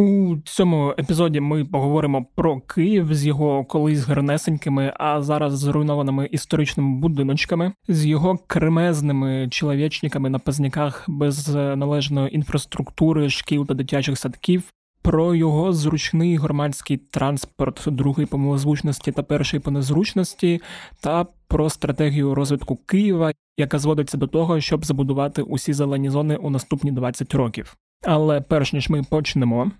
[0.00, 7.00] У цьому епізоді ми поговоримо про Київ з його колись гарнесенькими, а зараз зруйнованими історичними
[7.00, 14.62] будиночками, з його кремезними чоловічниками на пазняках без належної інфраструктури, шкіл та дитячих садків.
[15.02, 20.60] Про його зручний громадський транспорт, другий по малозвучності та перший по незручності,
[21.00, 26.50] та про стратегію розвитку Києва, яка зводиться до того, щоб забудувати усі зелені зони у
[26.50, 27.76] наступні 20 років.
[28.04, 29.70] Але перш ніж ми почнемо,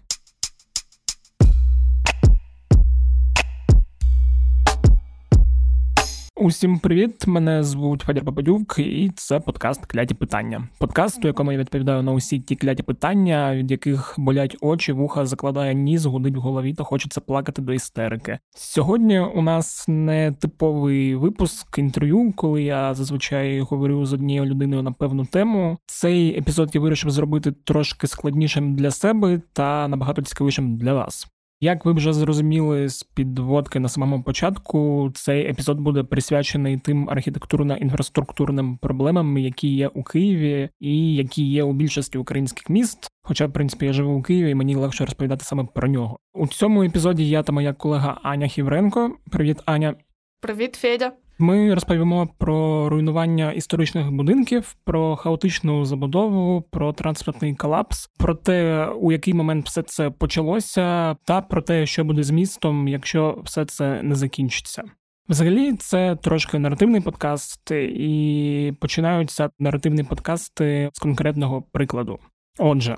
[6.42, 7.26] Усім привіт!
[7.26, 10.68] Мене звуть Федір Бабадюк, і це подкаст Кляті питання.
[10.78, 15.26] Подкаст, у якому я відповідаю на усі ті кляті питання, від яких болять очі, вуха
[15.26, 18.38] закладає ніс, гудить в голові та хочеться плакати до істерики.
[18.56, 24.92] Сьогодні у нас не типовий випуск інтерв'ю, коли я зазвичай говорю з однією людиною на
[24.92, 25.78] певну тему.
[25.86, 31.26] Цей епізод я вирішив зробити трошки складнішим для себе та набагато цікавішим для вас.
[31.62, 38.78] Як ви вже зрозуміли з підводки на самому початку, цей епізод буде присвячений тим архітектурно-інфраструктурним
[38.78, 43.10] проблемам, які є у Києві, і які є у більшості українських міст.
[43.22, 46.18] Хоча, в принципі, я живу у Києві, і мені легше розповідати саме про нього.
[46.34, 49.16] У цьому епізоді я та моя колега Аня Хівренко.
[49.30, 49.94] Привіт, Аня.
[50.40, 51.12] Привіт, Федя.
[51.42, 59.12] Ми розповімо про руйнування історичних будинків, про хаотичну забудову, про транспортний колапс, про те, у
[59.12, 64.02] який момент все це почалося, та про те, що буде з містом, якщо все це
[64.02, 64.82] не закінчиться.
[65.28, 72.18] Взагалі, це трошки наративний подкаст, і починаються наративні подкасти з конкретного прикладу.
[72.58, 72.96] Отже.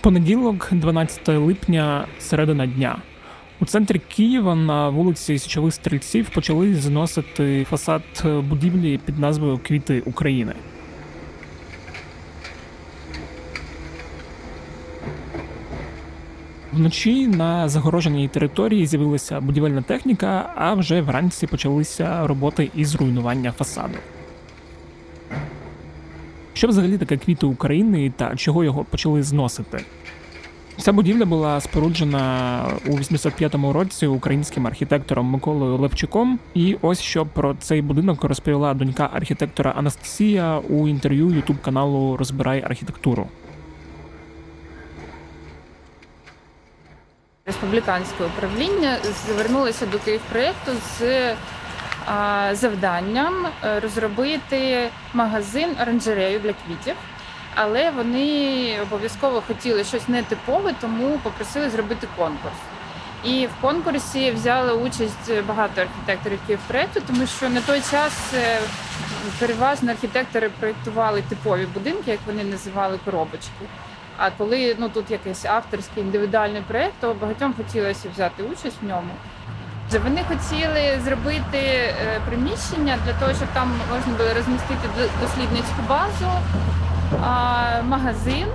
[0.00, 3.02] Понеділок, 12 липня, середина дня.
[3.60, 10.52] У центрі Києва на вулиці Січових Стрільців почали зносити фасад будівлі під назвою Квіти України.
[16.72, 23.98] Вночі на загороженій території з'явилася будівельна техніка, а вже вранці почалися роботи із руйнування фасаду.
[26.52, 29.84] Що взагалі таке квіти України та чого його почали зносити?
[30.78, 36.38] Ця будівля була споруджена у 85-му році українським архітектором Миколою Левчуком.
[36.54, 42.62] І ось що про цей будинок розповіла донька архітектора Анастасія у інтерв'ю ютуб каналу Розбирай
[42.62, 43.28] архітектуру.
[47.46, 51.34] Республіканське управління звернулося до Київпроєкту з
[52.52, 56.94] завданням е, розробити магазин оранжерею для квітів
[57.56, 62.56] але вони обов'язково хотіли щось нетипове, тому попросили зробити конкурс.
[63.24, 68.58] І в конкурсі взяли участь багато архітекторів Київпроекту, тому що на той час е,
[69.38, 73.66] переважно архітектори проєктували типові будинки, як вони називали коробочки.
[74.16, 79.10] А коли ну тут якийсь авторський індивідуальний проєкт, то багатьом хотілося взяти участь в ньому.
[79.92, 81.94] Вони хотіли зробити е,
[82.28, 84.88] приміщення для того, щоб там можна було розмістити
[85.20, 86.30] дослідницьку базу,
[87.88, 88.46] магазин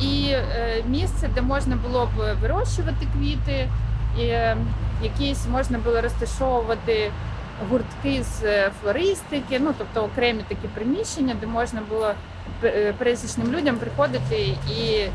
[0.00, 3.68] і е, місце, де можна було б вирощувати квіти,
[4.18, 4.56] і е,
[5.02, 7.10] якісь можна було розташовувати
[7.70, 12.12] гуртки з флористики, ну тобто окремі такі приміщення, де можна було
[12.98, 15.06] пересічним людям приходити і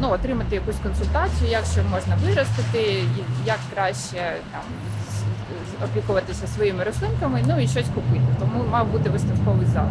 [0.00, 3.04] ну, отримати якусь консультацію, як що можна виростити,
[3.46, 4.62] як краще там
[5.84, 8.26] опікуватися своїми рослинками, ну і щось купити.
[8.40, 9.86] Тому мав бути виставковий зал.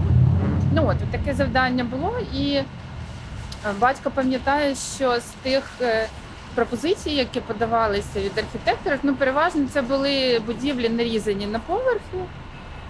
[0.72, 2.66] Ну от таке завдання було, і е,
[3.79, 6.07] батько пам'ятає, що з тих е,
[6.56, 12.18] пропозицій, які подавалися від архітекторів, ну переважно це були будівлі нарізані на поверхи.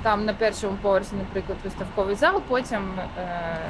[0.03, 3.07] Там на першому поверсі, наприклад, виставковий зал, потім е,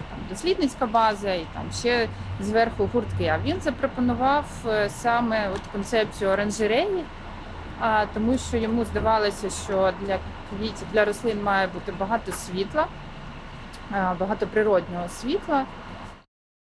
[0.10, 2.08] там дослідницька база і там ще
[2.40, 3.26] зверху гуртки.
[3.26, 7.04] А він запропонував е, саме от концепцію оранжереї,
[7.80, 12.88] а тому що йому здавалося, що для квітів для рослин має бути багато світла.
[13.92, 15.66] Е, багато природнього світла.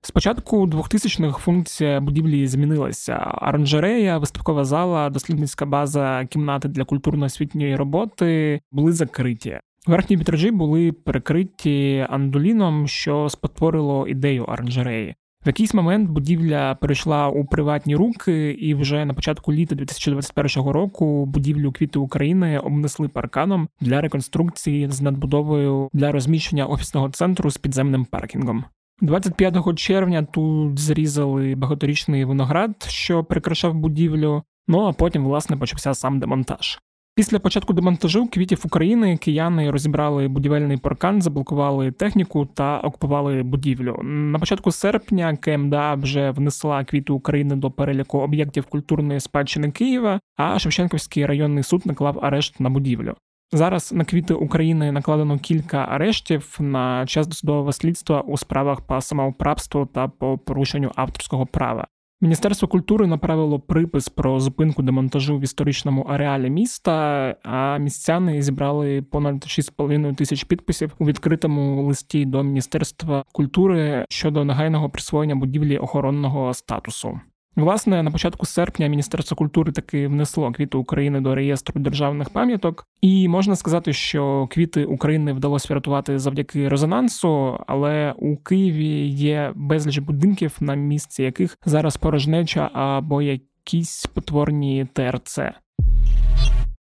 [0.03, 3.17] Спочатку 2000-х функція будівлі змінилася.
[3.43, 9.61] Оранжерея, виставкова зала, дослідницька база, кімнати для культурно-освітньої роботи були закриті.
[9.87, 15.15] Верхні вітражі були перекриті андуліном, що спотворило ідею оранжереї.
[15.45, 21.27] В якийсь момент будівля перейшла у приватні руки, і вже на початку літа 2021 року
[21.27, 28.05] будівлю квіти України обнесли парканом для реконструкції з надбудовою для розміщення офісного центру з підземним
[28.05, 28.65] паркінгом.
[29.01, 34.43] 25 червня тут зрізали багаторічний виноград, що прикрашав будівлю.
[34.69, 36.79] Ну а потім, власне, почався сам демонтаж.
[37.19, 44.01] Після початку демонтажу квітів України кияни розібрали будівельний паркан, заблокували техніку та окупували будівлю.
[44.03, 50.59] На початку серпня КМДА вже внесла квіти України до переліку об'єктів культурної спадщини Києва, а
[50.59, 53.15] Шевченківський районний суд наклав арешт на будівлю.
[53.53, 59.87] Зараз на квіти України накладено кілька арештів на час досудового слідства у справах по самоуправству
[59.87, 61.87] та по порушенню авторського права.
[62.21, 67.37] Міністерство культури направило припис про зупинку демонтажу в історичному ареалі міста.
[67.43, 74.91] А містяни зібрали понад 6,5 тисяч підписів у відкритому листі до міністерства культури щодо негайного
[74.91, 77.21] присвоєння будівлі охоронного статусу.
[77.59, 83.29] Власне, на початку серпня Міністерство культури таки внесло квіти України до реєстру державних пам'яток, і
[83.29, 90.57] можна сказати, що квіти України вдалося врятувати завдяки резонансу, але у Києві є безліч будинків,
[90.61, 95.39] на місці яких зараз порожнеча або якісь потворні ТРЦ.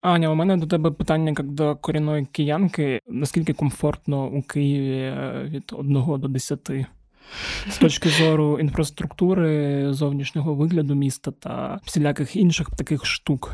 [0.02, 3.00] Аня, у мене до тебе питання як до корінної киянки.
[3.06, 6.70] Наскільки комфортно у Києві е, від 1 до 10?
[7.70, 13.52] З точки зору інфраструктури, зовнішнього вигляду міста та всіляких інших таких штук.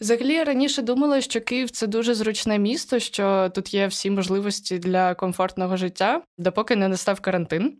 [0.00, 4.78] Взагалі я раніше думала, що Київ це дуже зручне місто, що тут є всі можливості
[4.78, 7.72] для комфортного життя, допоки не настав карантин.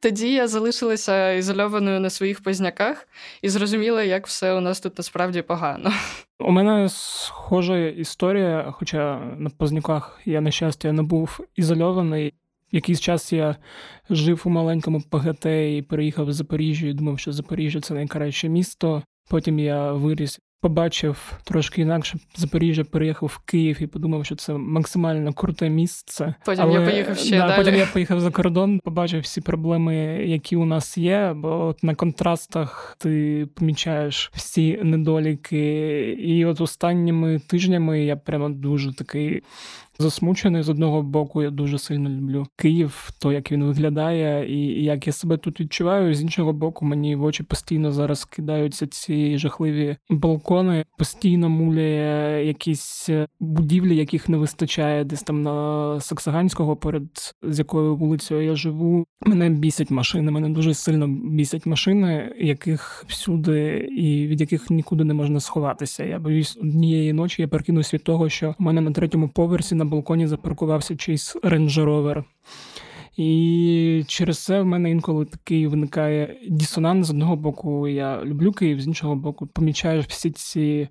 [0.00, 3.08] Тоді я залишилася ізольованою на своїх позняках
[3.42, 5.92] і зрозуміла, як все у нас тут насправді погано.
[6.40, 12.34] У мене схожа історія, хоча на позняках я на щастя не був ізольований.
[12.72, 13.56] Якийсь час я
[14.10, 19.02] жив у маленькому ПГТ і переїхав в Запоріжжя і думав, що Запоріжжя це найкраще місто.
[19.28, 25.32] Потім я виріс побачив трошки інакше Запоріжжя, переїхав в Київ і подумав, що це максимально
[25.32, 26.34] круте місце.
[26.44, 27.56] Потім Але, я поїхав ще да, далі.
[27.56, 29.94] Потім я поїхав за кордон, побачив всі проблеми,
[30.26, 31.32] які у нас є.
[31.36, 35.98] Бо от на контрастах ти помічаєш всі недоліки.
[36.18, 39.42] І от останніми тижнями я прямо дуже такий.
[39.98, 45.06] Засмучений з одного боку, я дуже сильно люблю Київ, то як він виглядає, і як
[45.06, 46.14] я себе тут відчуваю.
[46.14, 53.08] З іншого боку, мені в очі постійно зараз кидаються ці жахливі балкони постійно муляє якісь
[53.08, 59.06] е, будівлі, яких не вистачає десь там на Саксаганського, перед з якою вулицею я живу.
[59.20, 60.30] Мене бісять машини.
[60.30, 66.04] Мене дуже сильно бісять машини, яких всюди і від яких нікуди не можна сховатися.
[66.04, 67.42] Я боюсь однієї ночі.
[67.42, 71.79] Я перекинусь від того, що у мене на третьому поверсі на балконі запаркувався чийсь Range
[71.79, 72.24] Rover.
[73.16, 77.06] І через це в мене інколи такий виникає дисонанс.
[77.06, 80.88] З одного боку, я люблю Київ, з іншого боку, помічаєш всі ці,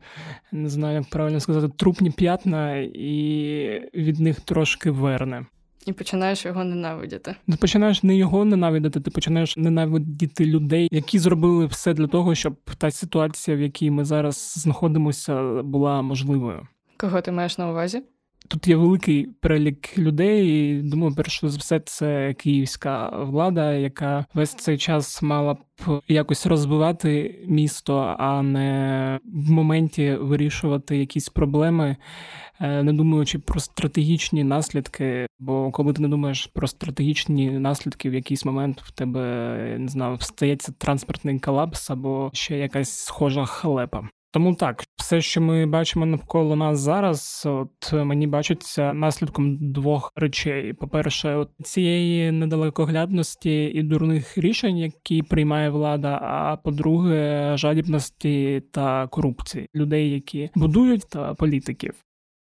[0.51, 5.45] не знаю, як правильно сказати, трупні пятна, і від них трошки верне.
[5.85, 7.35] І починаєш його ненавидіти.
[7.47, 12.55] Ти починаєш не його ненавидити, ти починаєш ненавидіти людей, які зробили все для того, щоб
[12.77, 16.67] та ситуація, в якій ми зараз знаходимося, була можливою.
[16.97, 18.01] Кого ти маєш на увазі?
[18.51, 20.47] Тут є великий перелік людей.
[20.47, 25.57] і Думаю, перш за все, це київська влада, яка весь цей час мала б
[26.07, 31.97] якось розвивати місто, а не в моменті вирішувати якісь проблеми,
[32.59, 35.27] е, не думаючи про стратегічні наслідки.
[35.39, 39.19] Бо коли ти не думаєш про стратегічні наслідки, в якийсь момент в тебе
[39.79, 44.09] не знаю, стається транспортний колапс або ще якась схожа халепа.
[44.33, 50.73] Тому так, все, що ми бачимо навколо нас зараз, от мені бачиться наслідком двох речей:
[50.73, 56.19] по-перше, от цієї недалекоглядності і дурних рішень, які приймає влада.
[56.23, 61.93] А по-друге, жадібності та корупції людей, які будують та політиків.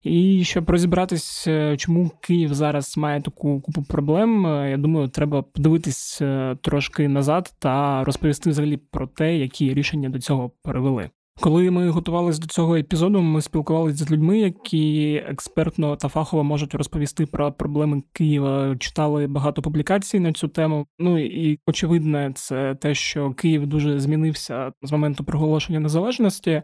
[0.03, 6.57] І щоб розібратись, чому Київ зараз має таку купу проблем, я думаю, треба подивитись е,
[6.63, 11.11] трошки назад та розповісти взагалі про те, які рішення до цього перевели.
[11.41, 16.75] Коли ми готувалися до цього епізоду, ми спілкувалися з людьми, які експертно та фахово можуть
[16.75, 18.77] розповісти про проблеми Києва.
[18.77, 20.87] Читали багато публікацій на цю тему.
[20.99, 26.63] Ну і очевидне, це те, що Київ дуже змінився з моменту проголошення незалежності,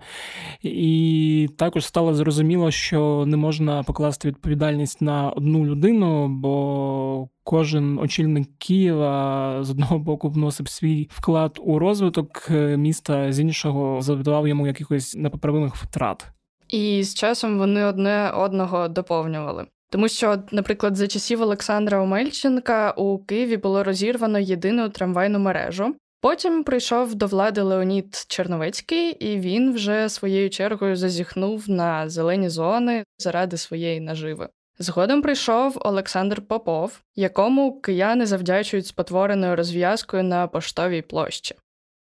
[0.62, 8.48] і також стало зрозуміло, що не можна покласти відповідальність на одну людину, бо кожен очільник
[8.58, 14.65] Києва з одного боку вносив свій вклад у розвиток е, міста, з іншого завдавав йому
[14.66, 16.26] якихось непоправимих втрат.
[16.68, 19.66] І з часом вони одне одного доповнювали.
[19.90, 25.94] Тому що, наприклад, за часів Олександра Омельченка у Києві було розірвано єдину трамвайну мережу.
[26.20, 33.04] Потім прийшов до влади Леонід Черновецький, і він вже своєю чергою зазіхнув на зелені зони
[33.18, 34.48] заради своєї наживи.
[34.78, 41.54] Згодом прийшов Олександр Попов, якому кияни завдячують спотвореною розв'язкою на поштовій площі.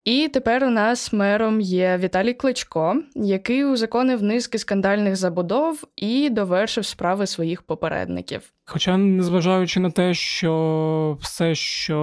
[0.03, 6.85] І тепер у нас мером є Віталій Кличко, який узаконив низки скандальних забудов і довершив
[6.85, 8.53] справи своїх попередників.
[8.65, 11.97] Хоча, незважаючи на те, що все, що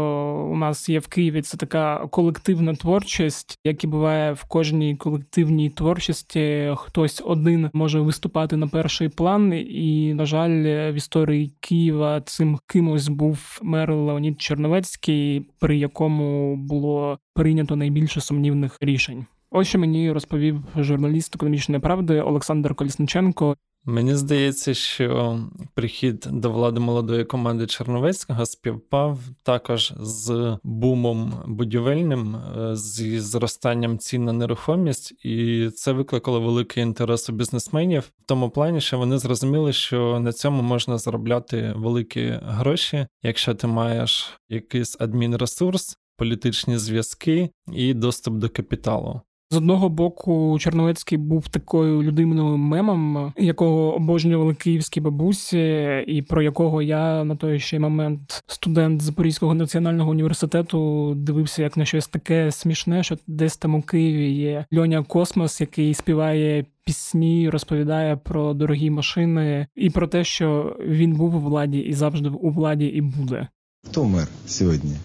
[0.52, 5.70] у нас є в Києві, це така колективна творчість, як і буває в кожній колективній
[5.70, 12.58] творчості, хтось один може виступати на перший план, і на жаль, в історії Києва цим
[12.66, 19.26] кимось був мер Леонід Черновецький, при якому було прийнято найбільше сумнівних рішень.
[19.50, 23.56] Ось що мені розповів журналіст економічної правди Олександр Колісниченко.
[23.84, 25.40] Мені здається, що
[25.74, 34.24] прихід до влади молодої команди Черновецького співпав також з бумом будівельним, е, зі зростанням цін
[34.24, 39.72] на нерухомість, і це викликало великий інтерес у бізнесменів в тому плані, що вони зрозуміли,
[39.72, 47.94] що на цьому можна заробляти великі гроші, якщо ти маєш якийсь адмінресурс, політичні зв'язки і
[47.94, 49.20] доступ до капіталу.
[49.50, 56.82] З одного боку, Чорновецький був такою людиною мемом, якого обожнювали київські бабусі, і про якого
[56.82, 63.02] я на той ще момент студент Запорізького національного університету дивився як на щось таке смішне,
[63.02, 66.64] що десь там у Києві є Льоня Космос, який співає.
[66.84, 72.28] Пісні розповідає про дорогі машини і про те, що він був у владі і завжди
[72.28, 73.48] у владі і буде.
[73.88, 74.96] Хто мер сьогодні?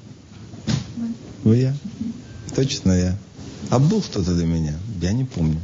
[1.44, 1.74] Ви я?
[2.56, 3.14] Точно я.
[3.70, 4.74] А був хто до мене?
[5.02, 5.58] Я не помню.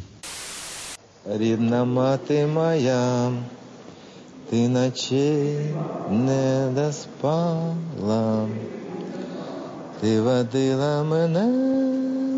[1.38, 3.31] Рідна мати моя,
[4.50, 5.57] ти ночей
[6.12, 8.48] не доспала,
[10.01, 11.45] ти водила мене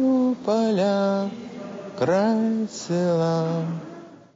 [0.06, 1.30] у поля,
[2.00, 3.64] край села.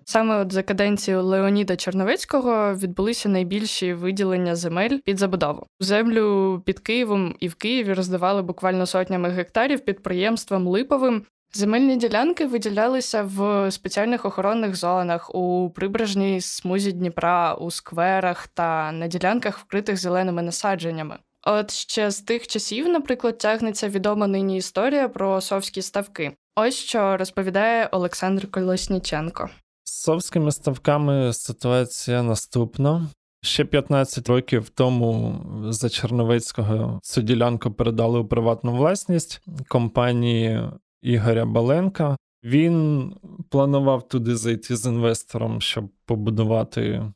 [0.07, 5.67] Саме от за каденцію Леоніда Черновецького відбулися найбільші виділення земель під забудову.
[5.79, 11.25] Землю під Києвом і в Києві роздавали буквально сотнями гектарів підприємствам Липовим.
[11.53, 19.07] Земельні ділянки виділялися в спеціальних охоронних зонах у прибережній смузі Дніпра, у скверах та на
[19.07, 21.17] ділянках, вкритих зеленими насадженнями.
[21.47, 26.31] От ще з тих часів, наприклад, тягнеться відома нині історія про совські ставки.
[26.55, 29.49] Ось що розповідає Олександр Колосніченко.
[29.85, 33.07] З совськими ставками ситуація наступна.
[33.41, 35.39] Ще 15 років тому
[35.69, 40.61] за Черновецького цю ділянку передали у приватну власність компанії
[41.01, 42.17] Ігоря Баленка.
[42.43, 43.13] Він
[43.49, 47.11] планував туди зайти з інвестором, щоб побудувати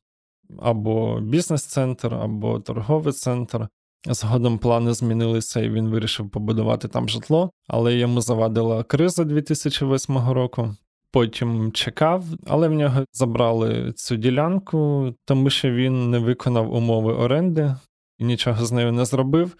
[0.59, 3.67] або бізнес-центр, або торговий центр.
[4.07, 10.75] Згодом плани змінилися, і він вирішив побудувати там житло, але йому завадила криза 2008 року.
[11.11, 17.75] Потім чекав, але в нього забрали цю ділянку, тому що він не виконав умови оренди
[18.17, 19.55] і нічого з нею не зробив.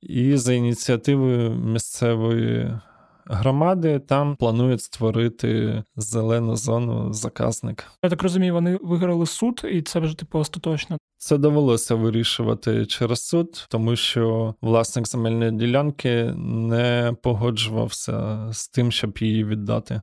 [0.00, 2.78] І за ініціативою місцевої
[3.26, 7.84] громади там планують створити зелену зону заказник.
[8.04, 10.98] Я так розумію, вони виграли суд, і це вже типу остаточно.
[11.16, 19.18] Це довелося вирішувати через суд, тому що власник земельної ділянки не погоджувався з тим, щоб
[19.18, 20.00] її віддати.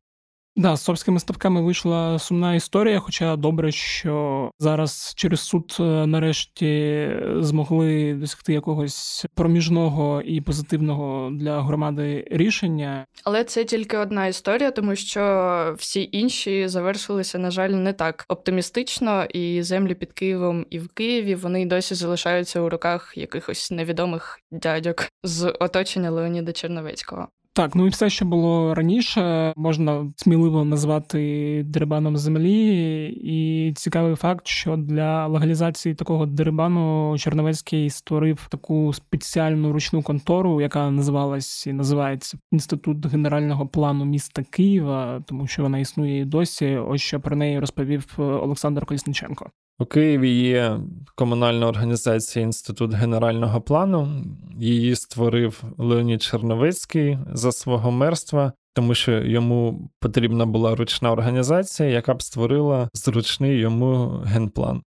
[0.55, 7.09] Да, з совськими ставками вийшла сумна історія, хоча добре, що зараз через суд е, нарешті
[7.39, 13.05] змогли досягти якогось проміжного і позитивного для громади рішення.
[13.23, 19.25] Але це тільки одна історія, тому що всі інші завершилися, на жаль, не так оптимістично,
[19.25, 25.09] і землі під Києвом і в Києві вони досі залишаються у руках якихось невідомих дядьок
[25.23, 27.27] з оточення Леоніда Черновецького.
[27.53, 33.05] Так, ну і все, що було раніше, можна сміливо назвати дерибаном землі.
[33.23, 40.91] І цікавий факт, що для легалізації такого дерибану Черновецький створив таку спеціальну ручну контору, яка
[40.91, 46.77] називалась і називається Інститут генерального плану міста Києва, тому що вона існує і досі.
[46.77, 49.51] Ось що про неї розповів Олександр Колісниченко.
[49.81, 50.79] У Києві є
[51.15, 54.23] комунальна організація Інститут генерального плану.
[54.59, 62.13] Її створив Леонід Черновицький за свого мерства, тому що йому потрібна була ручна організація, яка
[62.13, 64.81] б створила зручний йому генплан.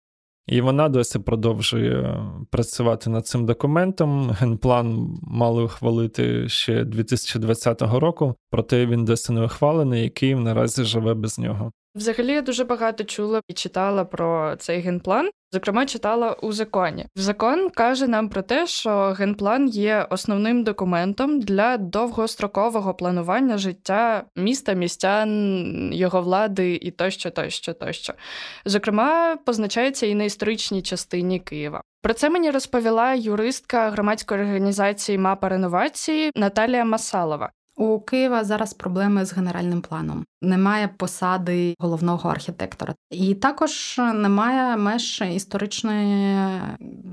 [0.46, 4.30] І вона досі продовжує працювати над цим документом.
[4.30, 11.14] Генплан мали ухвалити ще 2020 року, проте він досі не ухвалений, і Київ наразі живе
[11.14, 11.72] без нього.
[11.94, 15.30] Взагалі я дуже багато чула і читала про цей генплан.
[15.52, 17.06] Зокрема, читала у законі.
[17.16, 24.72] Закон каже нам про те, що генплан є основним документом для довгострокового планування життя міста,
[24.72, 28.12] містян, його влади і тощо, тощо, тощо.
[28.64, 31.82] Зокрема, позначається і на історичній частині Києва.
[32.02, 37.50] Про це мені розповіла юристка громадської організації Мапа реновації Наталія Масалова.
[37.76, 40.24] У Києва зараз проблеми з генеральним планом.
[40.42, 46.36] Немає посади головного архітектора, і також немає меж історичної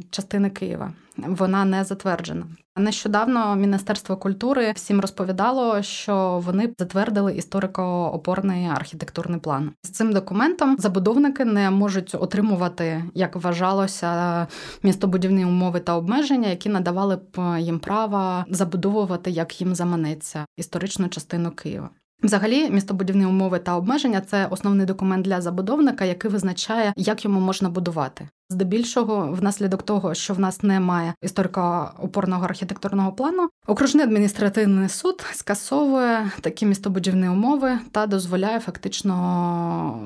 [0.09, 0.93] частини Києва.
[1.27, 2.45] Вона не затверджена.
[2.77, 9.71] Нещодавно Міністерство культури всім розповідало, що вони затвердили історико-опорний архітектурний план.
[9.83, 14.47] З цим документом забудовники не можуть отримувати, як вважалося,
[14.83, 21.51] містобудівні умови та обмеження, які надавали б їм право забудовувати, як їм заманеться історичну частину
[21.51, 21.89] Києва.
[22.23, 27.69] Взагалі, містобудівні умови та обмеження це основний документ для забудовника, який визначає, як йому можна
[27.69, 28.27] будувати.
[28.49, 36.65] Здебільшого, внаслідок того, що в нас немає історико-опорного архітектурного плану, окружний адміністративний суд скасовує такі
[36.65, 39.99] містобудівні умови та дозволяє фактично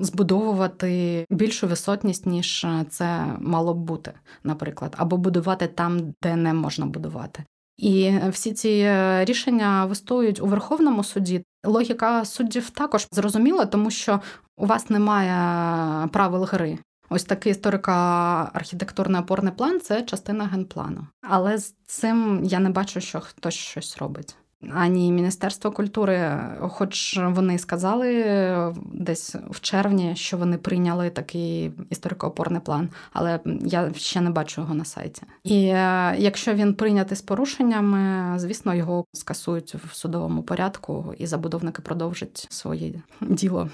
[0.00, 4.12] збудовувати більшу висотність, ніж це мало б бути,
[4.44, 7.44] наприклад, або будувати там, де не можна будувати.
[7.82, 8.90] І всі ці
[9.24, 11.44] рішення вистоюють у Верховному суді.
[11.64, 14.20] Логіка суддів також зрозуміла, тому що
[14.56, 16.78] у вас немає правил гри.
[17.10, 21.06] Ось такий історико-архітектурний опорний план це частина генплану.
[21.22, 24.36] Але з цим я не бачу, що хтось щось робить.
[24.70, 28.24] Ані Міністерство культури, хоч вони сказали
[28.92, 34.74] десь в червні, що вони прийняли такий історико-опорний план, але я ще не бачу його
[34.74, 35.22] на сайті.
[35.44, 41.82] І е, якщо він прийнятий з порушеннями, звісно, його скасують в судовому порядку, і забудовники
[41.82, 43.70] продовжать своє діло.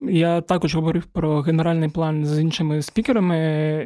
[0.00, 3.38] Я також говорив про генеральний план з іншими спікерами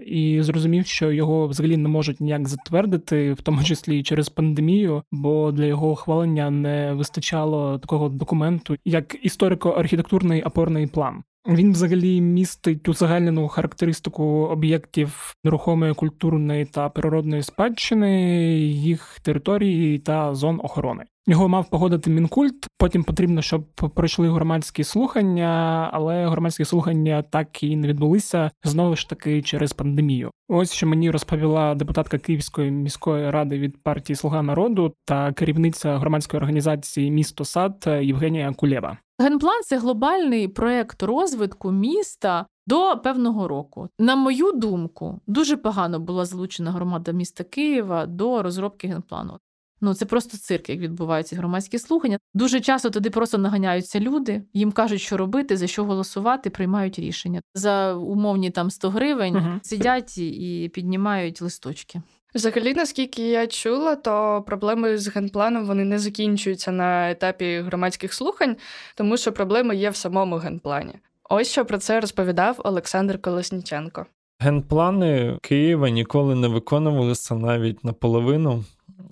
[0.07, 5.53] і зрозумів, що його взагалі не можуть ніяк затвердити, в тому числі через пандемію, бо
[5.53, 11.23] для його ухвалення не вистачало такого документу, як історико-архітектурний опорний план.
[11.49, 20.61] Він взагалі містить узагальнену характеристику об'єктів нерухомої культурної та природної спадщини, їх території та зон
[20.63, 21.05] охорони.
[21.27, 22.67] Його мав погодити мінкульт.
[22.79, 29.09] Потім потрібно, щоб пройшли громадські слухання, але громадські слухання так і не відбулися знову ж
[29.09, 30.31] таки через пандемію.
[30.49, 36.39] Ось що мені розповіла депутатка Київської міської ради від партії Слуга народу та керівниця громадської
[36.39, 38.99] організації Місто Сад Євгенія Кулєва.
[39.21, 43.89] Генплан це глобальний проект розвитку міста до певного року.
[43.99, 49.39] На мою думку, дуже погано була залучена громада міста Києва до розробки генплану.
[49.81, 52.19] Ну це просто цирк, як відбуваються громадські слухання.
[52.35, 57.41] Дуже часто туди просто наганяються люди, їм кажуть, що робити, за що голосувати, приймають рішення
[57.55, 59.37] за умовні там 100 гривень.
[59.37, 62.03] uh Сидять і піднімають листочки.
[62.35, 68.57] Взагалі, наскільки я чула, то проблеми з генпланом вони не закінчуються на етапі громадських слухань,
[68.95, 70.95] тому що проблеми є в самому генплані.
[71.31, 74.07] Ось що про це розповідав Олександр Колесніченко.
[74.39, 78.65] Генплани Києва ніколи не виконувалися навіть наполовину,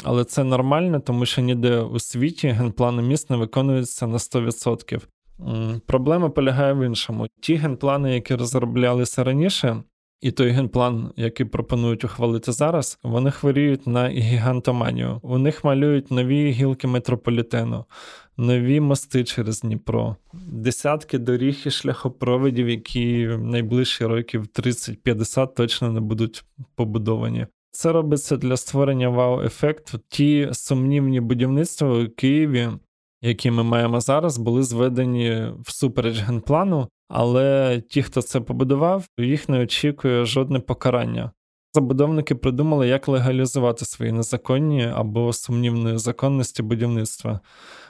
[0.04, 5.00] але це нормально, тому що ніде у світі генплани міст не виконуються на 100%.
[5.86, 7.26] Проблема полягає в іншому.
[7.40, 9.82] Ті генплани, які розроблялися раніше,
[10.20, 15.20] і той генплан, який пропонують ухвалити зараз, вони хворіють на гігантоманію.
[15.22, 17.84] У них малюють нові гілки метрополітену,
[18.36, 26.44] нові мости через Дніпро, десятки доріг і шляхопроводів, які найближчі років 30-50 точно не будуть
[26.74, 27.46] побудовані.
[27.70, 30.00] Це робиться для створення вау-ефекту.
[30.08, 32.68] Ті сумнівні будівництва у Києві,
[33.22, 39.60] які ми маємо зараз, були зведені всупереч генплану, але ті, хто це побудував, їх не
[39.60, 41.30] очікує жодне покарання.
[41.74, 47.40] Забудовники придумали, як легалізувати свої незаконні або сумнівної законності будівництва.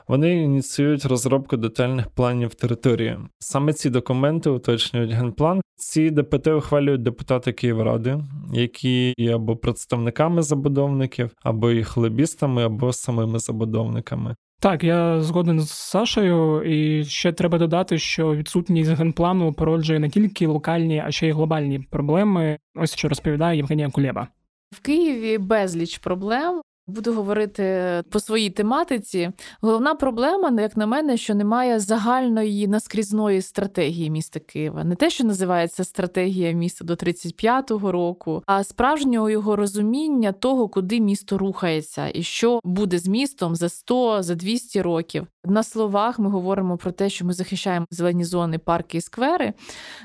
[0.08, 3.18] Вони ініціюють розробку детальних планів території.
[3.38, 5.60] Саме ці документи уточнюють генплан.
[5.76, 8.20] Ці ДПТ ухвалюють депутати Київради,
[8.52, 14.36] які є або представниками забудовників, або їх лобістами, або самими забудовниками.
[14.60, 20.46] Так, я згоден з Сашою, і ще треба додати, що відсутність генплану породжує не тільки
[20.46, 22.58] локальні, а ще й глобальні проблеми.
[22.74, 24.28] Ось що розповідає Євгенія Кулєба.
[24.70, 26.60] В Києві безліч проблем.
[26.88, 29.30] Буду говорити по своїй тематиці.
[29.60, 34.84] Головна проблема, як на мене, що немає загальної наскрізної стратегії міста Києва.
[34.84, 41.00] Не те, що називається стратегія міста до 35-го року, а справжнього його розуміння того, куди
[41.00, 45.26] місто рухається, і що буде з містом за 100, за 200 років.
[45.44, 49.52] На словах ми говоримо про те, що ми захищаємо зелені зони, парки і сквери.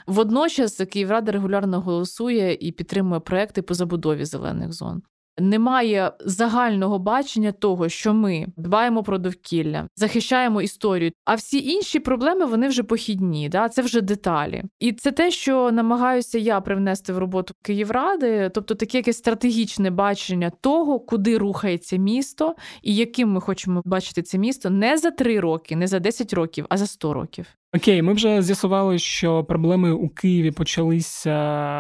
[0.08, 5.02] Водночас Київрада регулярно голосує і підтримує проекти по забудові зелених зон.
[5.40, 11.12] Немає загального бачення того, що ми дбаємо про довкілля, захищаємо історію.
[11.26, 14.64] А всі інші проблеми вони вже похідні, да це вже деталі.
[14.80, 20.52] І це те, що намагаюся я привнести в роботу Київради, тобто таке якесь стратегічне бачення
[20.62, 25.76] того, куди рухається місто, і яким ми хочемо бачити це місто не за три роки,
[25.76, 27.46] не за 10 років, а за 100 років.
[27.76, 31.36] Окей, ми вже з'ясували, що проблеми у Києві почалися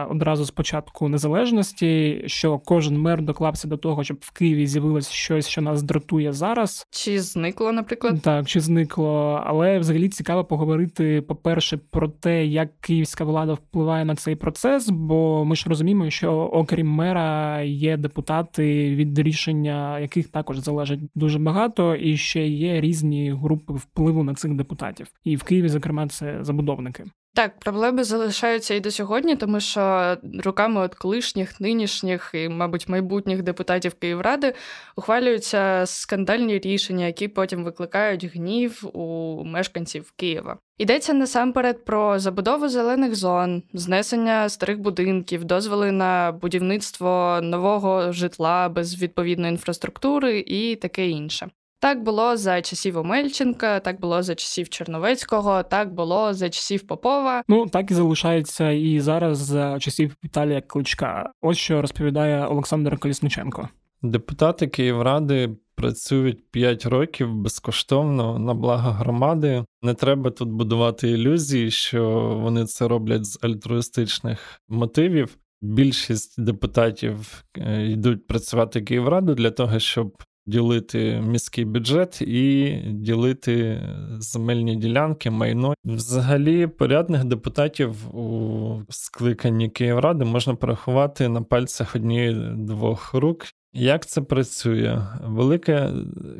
[0.09, 5.47] одразу з початку незалежності, що кожен мер доклався до того, щоб в Києві з'явилось щось,
[5.47, 6.87] що нас дратує зараз.
[6.89, 8.21] Чи зникло, наприклад?
[8.21, 14.15] Так, чи зникло, але взагалі цікаво поговорити, по-перше, про те, як київська влада впливає на
[14.15, 20.57] цей процес, бо ми ж розуміємо, що окрім мера є депутати, від рішення яких також
[20.57, 25.07] залежить дуже багато, і ще є різні групи впливу на цих депутатів.
[25.23, 27.05] І в Києві зокрема, це забудовники.
[27.35, 33.41] Так, проблеми залишаються і до сьогодні, тому що руками от колишніх, нинішніх і, мабуть, майбутніх
[33.41, 34.53] депутатів Київради
[34.95, 40.57] ухвалюються скандальні рішення, які потім викликають гнів у мешканців Києва.
[40.77, 49.01] Йдеться насамперед про забудову зелених зон, знесення старих будинків, дозволи на будівництво нового житла без
[49.01, 51.49] відповідної інфраструктури і таке інше.
[51.83, 57.43] Так було за часів Омельченка, так було за часів Черновецького, так було за часів Попова.
[57.47, 61.31] Ну так і залишається і зараз за часів Віталія Кличка.
[61.41, 63.69] Ось що розповідає Олександр Колісниченко.
[64.01, 69.65] Депутати Київради працюють 5 років безкоштовно на благо громади.
[69.81, 72.03] Не треба тут будувати ілюзії, що
[72.41, 75.37] вони це роблять з альтруїстичних мотивів.
[75.61, 83.81] Більшість депутатів е, йдуть працювати Київраду для того, щоб ділити міський бюджет і ділити
[84.19, 85.73] земельні ділянки, майно.
[85.85, 93.45] Взагалі, порядних депутатів у скликанні Київради можна порахувати на пальцях однієї двох рук.
[93.75, 95.01] Як це працює?
[95.23, 95.93] Велика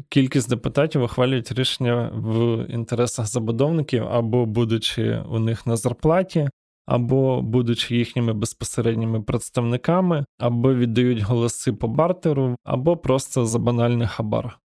[0.09, 6.49] кількість депутатів ухвалюють рішення в інтересах забудовників або будучи у них на зарплаті,
[6.85, 14.59] або будучи їхніми безпосередніми представниками, або віддають голоси по бартеру, або просто за банальний хабар.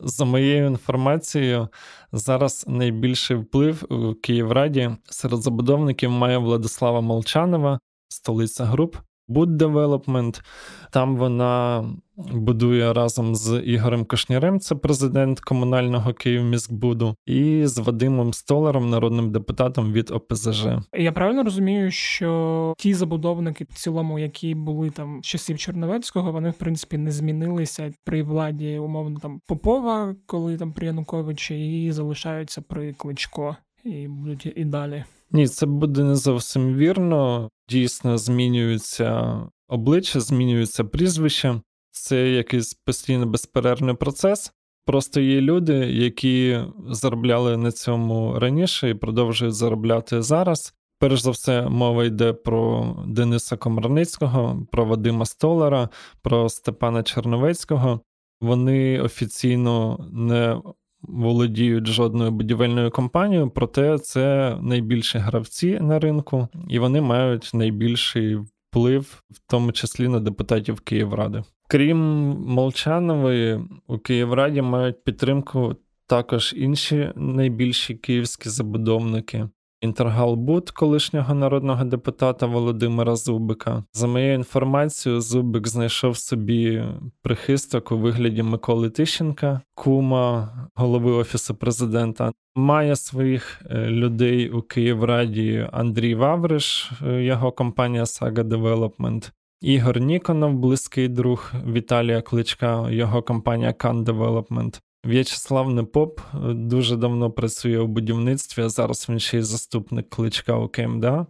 [0.00, 1.68] За моєю інформацією,
[2.12, 7.78] зараз найбільший вплив у Київраді серед забудовників має Владислава Молчанова,
[8.08, 8.96] столиця груп,
[9.28, 10.42] Boot Development.
[10.90, 11.84] Там вона
[12.32, 19.92] будує разом з Ігорем Кошнярем, це президент комунального Київміськбуду, і з Вадимом Столером, народним депутатом
[19.92, 20.66] від ОПЗЖ.
[20.94, 26.50] Я правильно розумію, що ті забудовники, в цілому, які були там з часів Чорновецького, вони
[26.50, 32.62] в принципі не змінилися при владі умовно там Попова, коли там при Януковичі, і залишаються
[32.62, 35.04] при Кличко, і будуть і далі.
[35.30, 37.50] Ні, це буде не зовсім вірно.
[37.68, 41.60] Дійсно, змінюються обличчя, змінюються прізвища.
[41.90, 44.52] Це якийсь постійно безперервний процес.
[44.86, 50.74] Просто є люди, які заробляли на цьому раніше і продовжують заробляти зараз.
[50.98, 55.88] Перш за все, мова йде про Дениса Комарницького, про Вадима Столера,
[56.22, 58.00] про Степана Черновецького.
[58.40, 60.60] Вони офіційно не
[61.02, 68.38] володіють жодною будівельною компанією, проте це найбільші гравці на ринку, і вони мають найбільший
[68.70, 71.42] вплив, в тому числі на депутатів Київради.
[71.68, 71.98] Крім
[72.46, 79.48] Молчанової, у Київраді мають підтримку також інші найбільші київські забудовники.
[79.80, 83.84] Інтергалбуд колишнього народного депутата Володимира Зубика.
[83.92, 86.84] За моєю інформацією, Зубик знайшов собі
[87.22, 92.32] прихисток у вигляді Миколи Тищенка, кума голови офісу президента.
[92.54, 99.30] Має своїх е, людей у Київраді Андрій Вавриш, е, його компанія Saga Development.
[99.60, 104.80] Ігор Ніконов, близький друг Віталія Кличка, його компанія Can Development.
[105.04, 110.56] В'ячеслав Непоп е, дуже давно працює у будівництві, а зараз він ще й заступник кличка
[110.56, 111.26] у КМДА.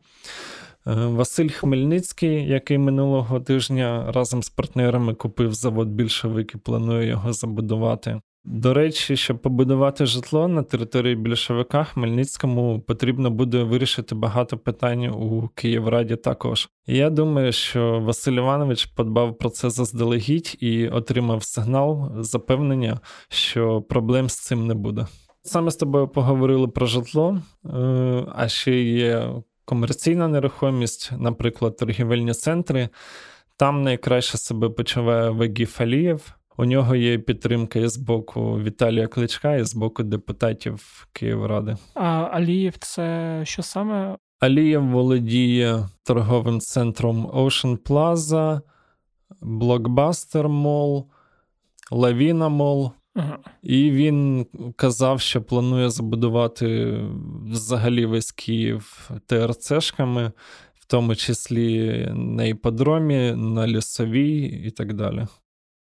[0.86, 7.32] Е, Василь Хмельницький, який минулого тижня разом з партнерами купив завод більшовик і планує його
[7.32, 8.20] забудувати.
[8.44, 15.48] До речі, щоб побудувати житло на території більшовика, Хмельницькому потрібно буде вирішити багато питань у
[15.54, 16.68] Київраді також.
[16.86, 24.28] Я думаю, що Василь Іванович подбав про це заздалегідь і отримав сигнал запевнення, що проблем
[24.28, 25.06] з цим не буде.
[25.42, 27.68] Саме з тобою поговорили про житло, е,
[28.34, 29.30] а ще є
[29.64, 32.88] комерційна нерухомість, наприклад, торгівельні центри.
[33.56, 36.39] Там найкраще себе почуває Вегі Фалієв.
[36.60, 41.76] У нього є підтримка і з боку Віталія Кличка, і з боку депутатів Київради.
[41.94, 44.16] А Алієв це що саме?
[44.40, 48.60] Алієв володіє торговим центром Ocean Plaza,
[49.40, 51.06] Блокбастер Мол,
[51.90, 52.90] Лавіна Мол.
[53.14, 53.38] Ага.
[53.62, 54.46] І він
[54.76, 56.98] казав, що планує забудувати
[57.50, 60.32] взагалі весь Київ ТРЦшками,
[60.74, 65.26] в тому числі на іподромі, на лісовій і так далі.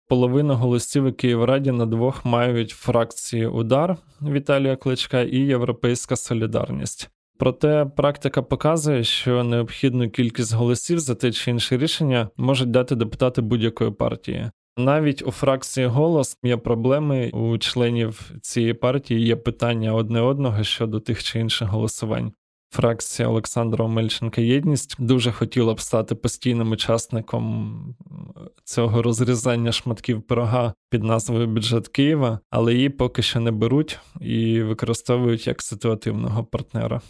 [0.08, 7.10] Половина голосів у Київраді на двох мають фракції Удар Віталія Кличка і Європейська Солідарність.
[7.38, 13.42] Проте практика показує, що необхідну кількість голосів за те чи інше рішення можуть дати депутати
[13.42, 14.52] будь-якої партії.
[14.78, 19.26] Навіть у фракції голос є проблеми у членів цієї партії.
[19.26, 22.34] Є питання одне одного щодо тих чи інших голосувань.
[22.76, 27.96] Фракція Олександра Омельченка Єдність дуже хотіла б стати постійним учасником
[28.64, 34.62] цього розрізання шматків пирога під назвою Бюджет Києва, але її поки що не беруть і
[34.62, 37.02] використовують як ситуативного партнера.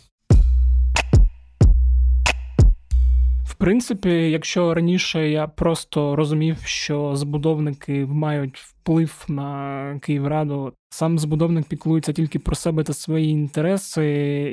[3.55, 12.13] Принципі, якщо раніше я просто розумів, що забудовники мають вплив на Київраду, сам забудовник піклується
[12.13, 14.05] тільки про себе та свої інтереси,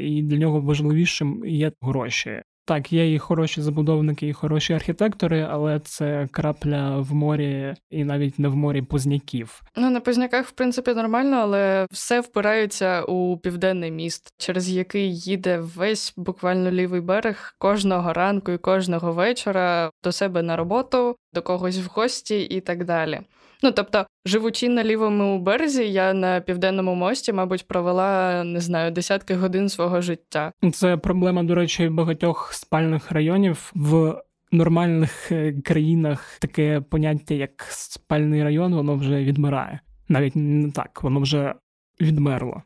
[0.02, 2.42] і для нього важливішим є гроші.
[2.64, 8.38] Так, є і хороші забудовники, і хороші архітектори, але це крапля в морі, і навіть
[8.38, 9.62] не в морі позняків.
[9.76, 15.58] Ну на позняках, в принципі, нормально, але все впирається у південний міст, через який їде
[15.58, 21.78] весь буквально лівий берег кожного ранку і кожного вечора до себе на роботу, до когось
[21.78, 23.20] в гості і так далі.
[23.62, 29.34] Ну тобто, живучи на лівому березі, я на південному мості, мабуть, провела не знаю десятки
[29.34, 30.52] годин свого життя.
[30.72, 34.22] Це проблема, до речі, багатьох спальних районів в.
[34.54, 39.80] Нормальних е, країнах таке поняття, як спальний район, воно вже відмирає.
[40.08, 41.54] Навіть не так, воно вже
[42.00, 42.62] відмерло.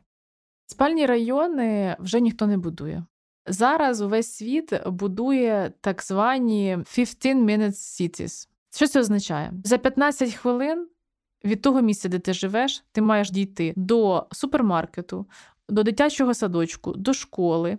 [0.65, 3.03] Спальні райони вже ніхто не будує.
[3.45, 8.47] Зараз увесь світ будує так звані 15-minute cities.
[8.75, 9.53] Що це означає?
[9.63, 10.87] За 15 хвилин
[11.45, 15.25] від того місця, де ти живеш, ти маєш дійти до супермаркету,
[15.69, 17.77] до дитячого садочку, до школи,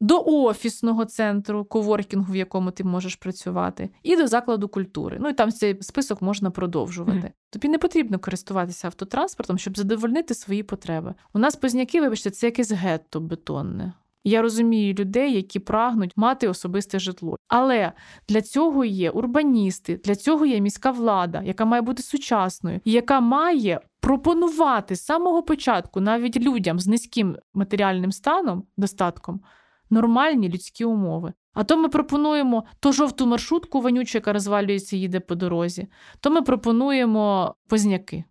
[0.00, 5.18] до офісного центру, коворкінгу, в якому ти можеш працювати, і до закладу культури.
[5.20, 7.18] Ну і там цей список можна продовжувати.
[7.18, 7.32] Mm.
[7.50, 11.14] Тобі не потрібно користуватися автотранспортом, щоб задовольнити свої потреби.
[11.32, 13.92] У нас позняки, вибачте, це якесь гетто бетонне.
[14.24, 17.36] Я розумію людей, які прагнуть мати особисте житло.
[17.48, 17.92] Але
[18.28, 23.80] для цього є урбаністи, для цього є міська влада, яка має бути сучасною, яка має
[24.00, 29.40] пропонувати з самого початку навіть людям з низьким матеріальним станом, достатком,
[29.90, 31.32] нормальні людські умови.
[31.54, 35.88] А то ми пропонуємо то жовту маршрутку вонючу, яка розвалюється, їде по дорозі,
[36.20, 38.24] то ми пропонуємо позняки.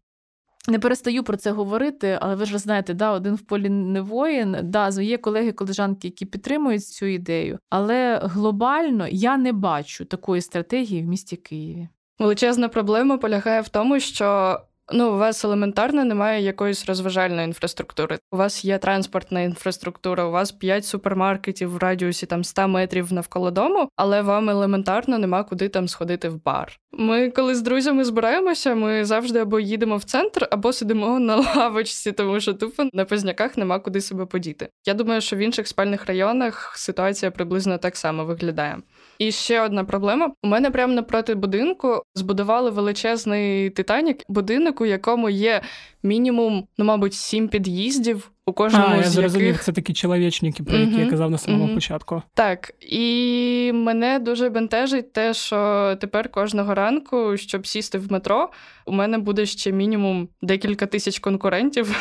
[0.70, 4.58] Не перестаю про це говорити, але ви ж знаєте, да, один в полі не воїн.
[4.64, 11.06] Да, є колеги-колежанки, які підтримують цю ідею, але глобально я не бачу такої стратегії в
[11.06, 11.88] місті Києві.
[12.20, 14.60] Величезна проблема полягає в тому, що
[14.94, 18.20] Ну, у вас елементарно немає якоїсь розважальної інфраструктури.
[18.32, 23.52] У вас є транспортна інфраструктура, у вас 5 супермаркетів в радіусі там 100 метрів навколо
[23.52, 26.80] дому, але вам елементарно нема куди там сходити в бар.
[26.92, 32.12] Ми, коли з друзями збираємося, ми завжди або їдемо в центр, або сидимо на лавочці,
[32.12, 34.70] тому що тупо на позняках нема куди себе подіти.
[34.86, 38.78] Я думаю, що в інших спальних районах ситуація приблизно так само виглядає.
[39.20, 45.30] І ще одна проблема: у мене прямо напроти будинку збудували величезний Титанік, будинок, у якому
[45.30, 45.62] є
[46.04, 48.32] мінімум, ну мабуть, сім під'їздів.
[48.48, 49.64] У кожному а, з я зрозумів, яких...
[49.64, 51.76] це такі чоловічники, про які uh-huh, я казав на самому uh-huh.
[51.76, 52.22] початку.
[52.34, 58.50] Так, і мене дуже бентежить те, що тепер кожного ранку, щоб сісти в метро,
[58.86, 61.96] у мене буде ще мінімум декілька тисяч конкурентів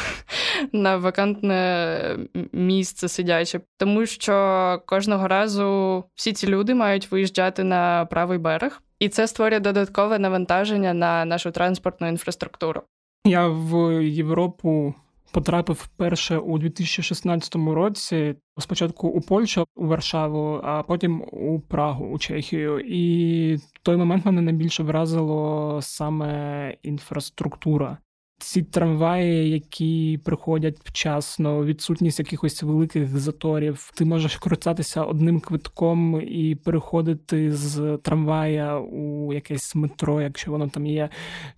[0.72, 2.18] на вакантне
[2.52, 9.08] місце сидяче, тому що кожного разу всі ці люди мають виїжджати на правий берег, і
[9.08, 12.82] це створює додаткове навантаження на нашу транспортну інфраструктуру.
[13.24, 14.94] Я в Європу
[15.36, 18.34] потрапив вперше у 2016 році.
[18.58, 22.80] Спочатку у Польщу, у Варшаву, а потім у Прагу, у Чехію.
[22.80, 27.98] І той момент мене найбільше вразило саме інфраструктура.
[28.38, 33.90] Ці трамваї, які приходять вчасно, відсутність якихось великих заторів.
[33.94, 40.86] Ти можеш користатися одним квитком і переходити з трамвая у якесь метро, якщо воно там
[40.86, 41.08] є,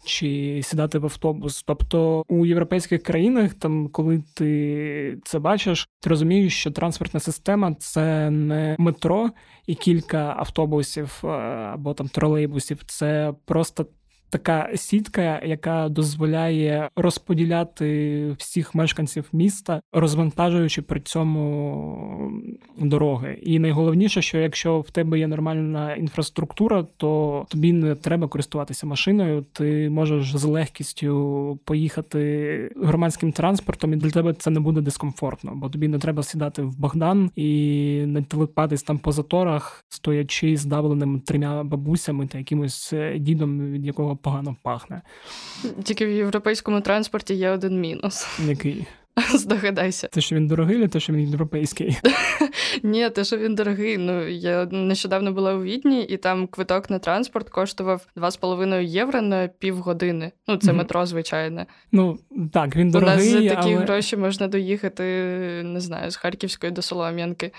[0.05, 1.63] чи сідати в автобус.
[1.63, 8.31] Тобто у європейських країнах, там, коли ти це бачиш, ти розумієш, що транспортна система це
[8.31, 9.31] не метро
[9.67, 11.29] і кілька автобусів е,
[11.73, 13.87] або там тролейбусів, це просто
[14.31, 22.33] така сітка, яка дозволяє розподіляти всіх мешканців міста, розвантажуючи при цьому
[22.79, 23.39] дороги.
[23.43, 29.45] І найголовніше, що якщо в тебе є нормальна інфраструктура, то тобі не треба користуватися машиною.
[29.53, 32.19] Ти можеш з легкістю поїхати
[32.77, 36.79] громадським транспортом, і для тебе це не буде дискомфортно, бо тобі не треба сідати в
[36.79, 43.61] Богдан і не телепатись там по заторах, стоячи здавленим трьома бабусями та якимось е, дідом,
[43.73, 45.03] від якого погано пахне.
[45.85, 48.27] Тільки в європейському транспорті є один мінус.
[48.47, 48.87] Який?
[49.35, 50.09] Здогадайся.
[50.09, 51.99] Те, що він дорогий, чи те, що він європейський?
[52.83, 53.99] Ні, те, що він дорогий.
[53.99, 59.49] Ну я нещодавно була у Відні, і там квиток на транспорт коштував 2,5 євро на
[59.49, 60.33] півгодини.
[60.49, 60.77] Ну, це mm-hmm.
[60.77, 61.67] метро, звичайне.
[61.93, 62.19] Ну
[62.53, 63.31] так, він дорогий.
[63.31, 63.85] У нас за такі але...
[63.85, 65.03] гроші можна доїхати,
[65.65, 67.53] не знаю, з Харківської до Солом'янки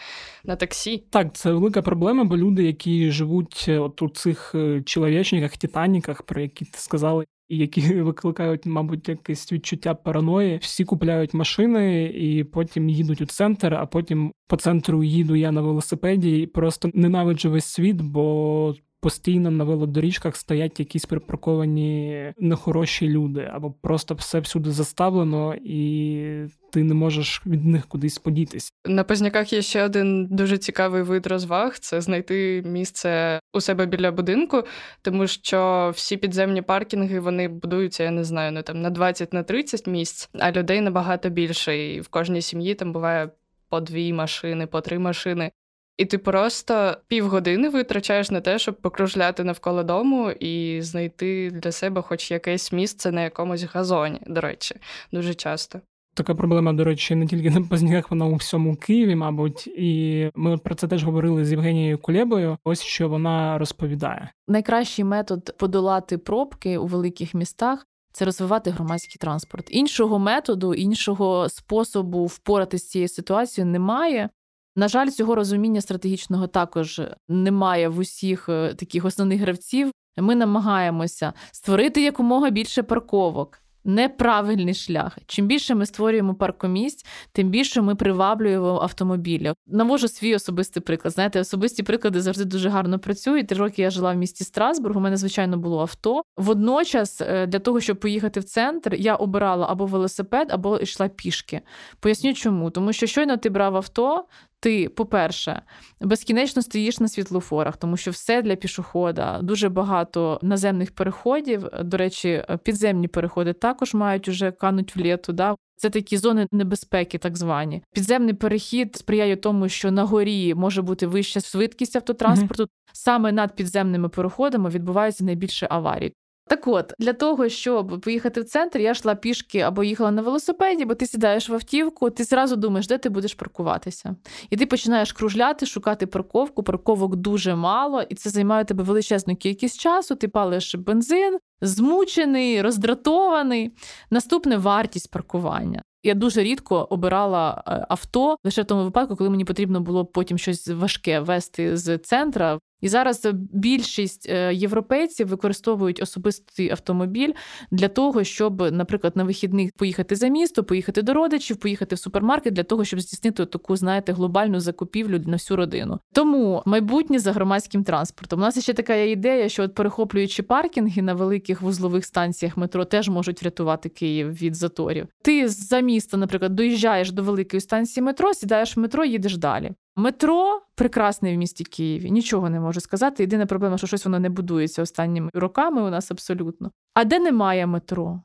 [0.43, 1.03] на таксі.
[1.09, 6.21] Так, це велика проблема, бо люди, які живуть е, от у цих е, чоловічниках, титаніках,
[6.21, 10.57] про які ти сказали, і які викликають, мабуть, якесь відчуття параної.
[10.57, 15.61] Всі купляють машини і потім їдуть у центр, а потім по центру їду я на
[15.61, 18.75] велосипеді і просто ненавиджу весь світ, бо.
[19.01, 26.83] Постійно на велодоріжках стоять якісь припарковані нехороші люди, або просто все всюди заставлено, і ти
[26.83, 28.73] не можеш від них кудись подітись.
[28.85, 34.11] На Позняках є ще один дуже цікавий вид розваг: це знайти місце у себе біля
[34.11, 34.63] будинку,
[35.01, 39.43] тому що всі підземні паркінги вони будуються, я не знаю, ну там на 20 на
[39.43, 41.77] 30 місць, а людей набагато більше.
[41.77, 43.29] І в кожній сім'ї там буває
[43.69, 45.51] по дві машини, по три машини.
[45.99, 52.01] І ти просто півгодини витрачаєш на те, щоб покружляти навколо дому і знайти для себе
[52.01, 54.21] хоч якесь місце на якомусь газоні.
[54.27, 54.75] До речі,
[55.11, 55.81] дуже часто.
[56.13, 60.57] Така проблема, до речі, не тільки на Позняках, вона у всьому Києві, мабуть, і ми
[60.57, 62.57] про це теж говорили з Євгенією Кулєбою.
[62.63, 64.31] Ось що вона розповідає.
[64.47, 67.85] Найкращий метод подолати пробки у великих містах.
[68.11, 69.67] Це розвивати громадський транспорт.
[69.69, 74.29] Іншого методу, іншого способу впоратися з цією ситуацією немає.
[74.75, 79.91] На жаль, цього розуміння стратегічного також немає в усіх е, таких основних гравців.
[80.17, 83.61] Ми намагаємося створити якомога більше парковок
[83.95, 85.17] неправильний шлях.
[85.27, 89.53] Чим більше ми створюємо паркомісць, тим більше ми приваблюємо автомобілі.
[89.67, 91.13] Навожу свій особистий приклад.
[91.13, 93.47] Знаєте, особисті приклади завжди дуже гарно працюють.
[93.47, 94.97] Три роки я жила в місті Страсбург.
[94.97, 96.21] У мене звичайно було авто.
[96.37, 101.61] Водночас, е, для того, щоб поїхати в центр, я обирала або велосипед, або йшла пішки.
[101.99, 104.25] Поясню, чому тому, що щойно ти брав авто,
[104.59, 105.61] ти, по-перше,
[106.01, 111.67] безкінечно стоїш на світлофорах, тому що все для пішохода, дуже багато наземних переходів.
[111.83, 115.33] До речі, підземні переходи також мають уже кануть в літу.
[115.33, 115.55] Да?
[115.75, 117.83] Це такі зони небезпеки, так звані.
[117.93, 122.63] Підземний перехід сприяє тому, що на горі може бути вища швидкість автотранспорту.
[122.63, 122.89] Mm-hmm.
[122.93, 126.13] Саме над підземними переходами відбувається найбільше аварій.
[126.49, 130.85] Так от, для того, щоб поїхати в центр, я йшла пішки або їхала на велосипеді,
[130.85, 134.15] бо ти сідаєш в автівку, ти зразу думаєш, де ти будеш паркуватися.
[134.49, 136.63] І ти починаєш кружляти, шукати парковку.
[136.63, 140.15] Парковок дуже мало, і це займає тебе величезну кількість часу.
[140.15, 143.71] Ти палиш бензин, змучений, роздратований.
[144.09, 145.81] Наступне вартість паркування.
[146.03, 150.37] Я дуже рідко обирала е, авто лише в тому випадку, коли мені потрібно було потім
[150.37, 157.33] щось важке вести з центра і зараз більшість е, європейців використовують особистий автомобіль
[157.71, 162.53] для того, щоб, наприклад, на вихідних поїхати за місто, поїхати до родичів, поїхати в супермаркет
[162.53, 165.99] для того, щоб здійснити таку, знаєте, глобальну закупівлю на всю родину.
[166.13, 168.39] Тому майбутнє за громадським транспортом.
[168.39, 173.09] У нас ще така ідея, що от перехоплюючи паркінги на великих вузлових станціях метро, теж
[173.09, 175.07] можуть врятувати Київ від заторів.
[175.21, 179.71] Ти за місто, наприклад, доїжджаєш до великої станції метро, сідаєш в метро, їдеш далі.
[179.95, 183.23] Метро прекрасне в місті Києві, нічого не можу сказати.
[183.23, 186.71] Єдина проблема, що щось воно не будується останніми роками у нас абсолютно.
[186.93, 188.21] А де немає метро?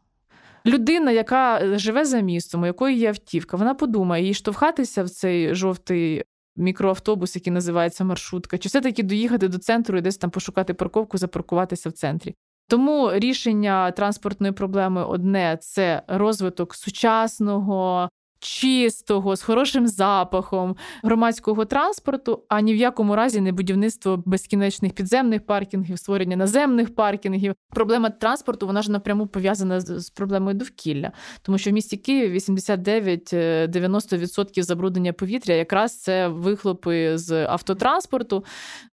[0.67, 5.11] Людина, яка е, живе за містом, у якої є автівка, вона подумає, їй штовхатися в
[5.11, 6.25] цей жовтий
[6.57, 11.89] мікроавтобус, який називається маршрутка, чи все-таки доїхати до центру і десь там пошукати парковку, запаркуватися
[11.89, 12.35] в центрі.
[12.69, 18.09] Тому рішення транспортної проблеми одне це розвиток сучасного
[18.45, 25.47] чистого, з хорошим запахом громадського транспорту, а ні в якому разі не будівництво безкінечних підземних
[25.47, 27.55] паркінгів, створення наземних паркінгів.
[27.71, 34.63] Проблема транспорту вона ж напряму пов'язана з проблемою довкілля, тому що в місті Києві 89-90%
[34.63, 38.45] забруднення повітря якраз це вихлопи з автотранспорту.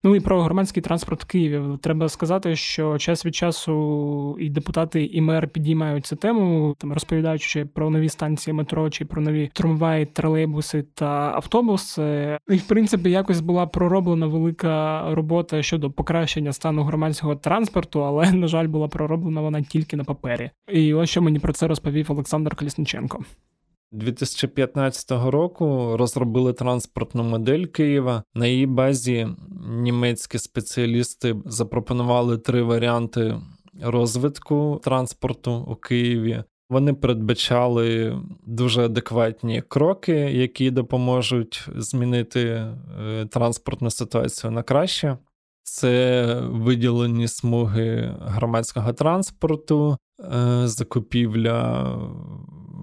[0.03, 5.05] Ну і про громадський транспорт в Києві треба сказати, що час від часу і депутати,
[5.05, 9.51] і мер підіймають цю тему, там розповідаючи про нові станції метро чи про нові Києві
[9.53, 12.37] трамваї, тролейбуси та автобуси.
[12.49, 18.47] І в принципі якось була пророблена велика робота щодо покращення стану громадського транспорту, але на
[18.47, 20.51] жаль, була пророблена вона тільки на папері.
[20.67, 23.19] І ось що мені про це розповів Олександр Колісниченко.
[23.91, 28.23] 2015 року розробили транспортну модель Києва.
[28.33, 29.27] На її базі
[29.69, 33.35] німецькі спеціалісти запропонували три варіанти
[33.81, 36.43] розвитку транспорту у Києві.
[36.71, 42.75] Вони передбачали дуже адекватні кроки, які допоможуть змінити е,
[43.25, 45.17] транспортну ситуацію на краще.
[45.63, 51.91] Це виділені смуги громадського транспорту, е, закупівля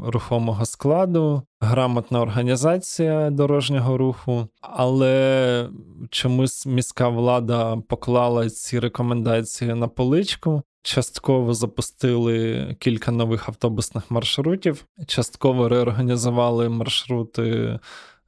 [0.05, 5.69] рухомого складу, грамотна організація дорожнього руху, але
[6.11, 10.63] чомусь міська влада поклала ці рекомендації на поличку.
[10.89, 17.43] Частково запустили кілька нових автобусних маршрутів, частково реорганізували маршрути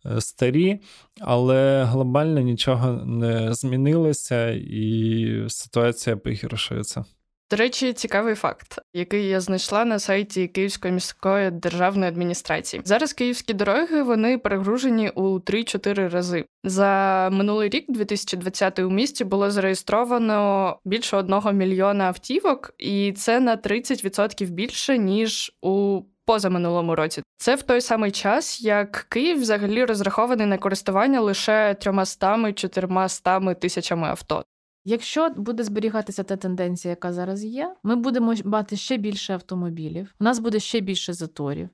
[0.06, 0.80] е, старі,
[1.20, 7.04] але глобально нічого не змінилося, і ситуація погіршується.
[7.51, 12.82] До речі, цікавий факт, який я знайшла на сайті Київської міської державної адміністрації.
[12.84, 16.44] Зараз київські дороги вони перегружені у 3-4 рази.
[16.64, 23.57] За минулий рік, 2020, у місті було зареєстровано більше одного мільйона автівок, і це на
[23.57, 27.22] 30% більше ніж у позаминулому році.
[27.36, 34.44] Це в той самий час, як Київ взагалі розрахований на користування лише 300-400 тисячами авто.
[34.85, 40.14] Якщо буде зберігатися та тенденція, яка зараз є, ми будемо мати ще більше автомобілів.
[40.20, 41.68] У нас буде ще більше заторів.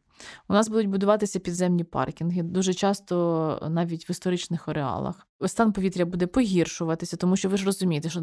[0.48, 5.26] У нас будуть будуватися підземні паркінги, дуже часто навіть в історичних ареалах.
[5.46, 8.20] Стан повітря буде погіршуватися, тому що ви ж розумієте, що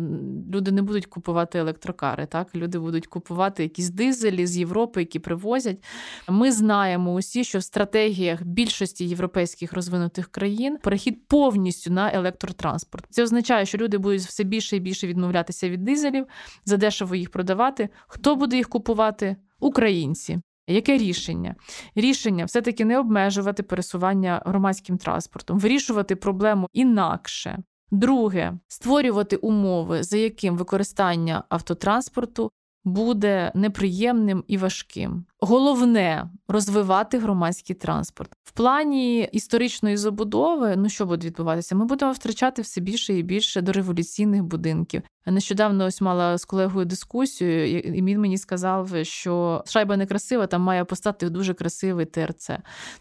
[0.53, 5.83] люди не будуть купувати електрокари, так люди будуть купувати якісь дизелі з Європи, які привозять.
[6.29, 13.05] Ми знаємо усі, що в стратегіях більшості європейських розвинутих країн перехід повністю на електротранспорт.
[13.09, 16.25] Це означає, що люди будуть все більше і більше відмовлятися від дизелів,
[16.65, 17.89] задешево їх продавати.
[18.07, 19.35] Хто буде їх купувати?
[19.59, 20.41] Українці.
[20.67, 21.55] Яке рішення?
[21.95, 27.63] Рішення все-таки не обмежувати пересування громадським транспортом, вирішувати проблему інакше.
[27.91, 32.51] Друге створювати умови, за яким використання автотранспорту
[32.83, 35.25] буде неприємним і важким.
[35.39, 38.31] Головне розвивати громадський транспорт.
[38.43, 41.75] В плані історичної забудови, ну що буде відбуватися?
[41.75, 45.01] Ми будемо втрачати все більше і більше до революційних будинків.
[45.25, 50.61] Нещодавно ось мала з колегою дискусію, і він мені сказав, що шайба не красива, там
[50.61, 52.49] має постати дуже красивий ТРЦ.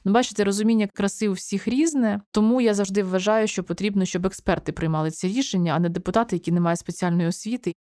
[0.05, 4.73] Ну, бачите, розуміння краси у всіх різне, тому я завжди вважаю, що потрібно, щоб експерти
[4.73, 7.73] приймали ці рішення, а не депутати, які не мають спеціальної освіти.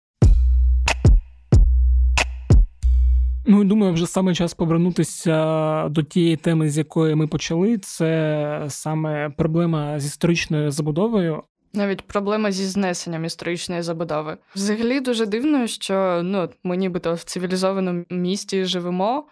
[3.61, 7.79] Ну, думаю, вже саме час повернутися до тієї теми, з якої ми почали.
[7.79, 11.43] Це саме проблема з історичною забудовою.
[11.73, 14.37] Навіть проблема зі знесенням історичної забудови.
[14.55, 19.27] Взагалі дуже дивно, що ну ми нібито в цивілізованому місті живемо.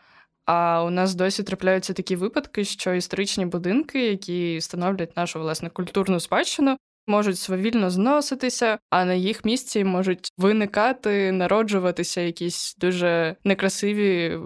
[0.44, 6.20] А у нас досі трапляються такі випадки, що історичні будинки, які становлять нашу власне культурну
[6.20, 6.76] спадщину,
[7.08, 14.38] можуть свавільно зноситися, а на їх місці можуть виникати, народжуватися якісь дуже некрасиві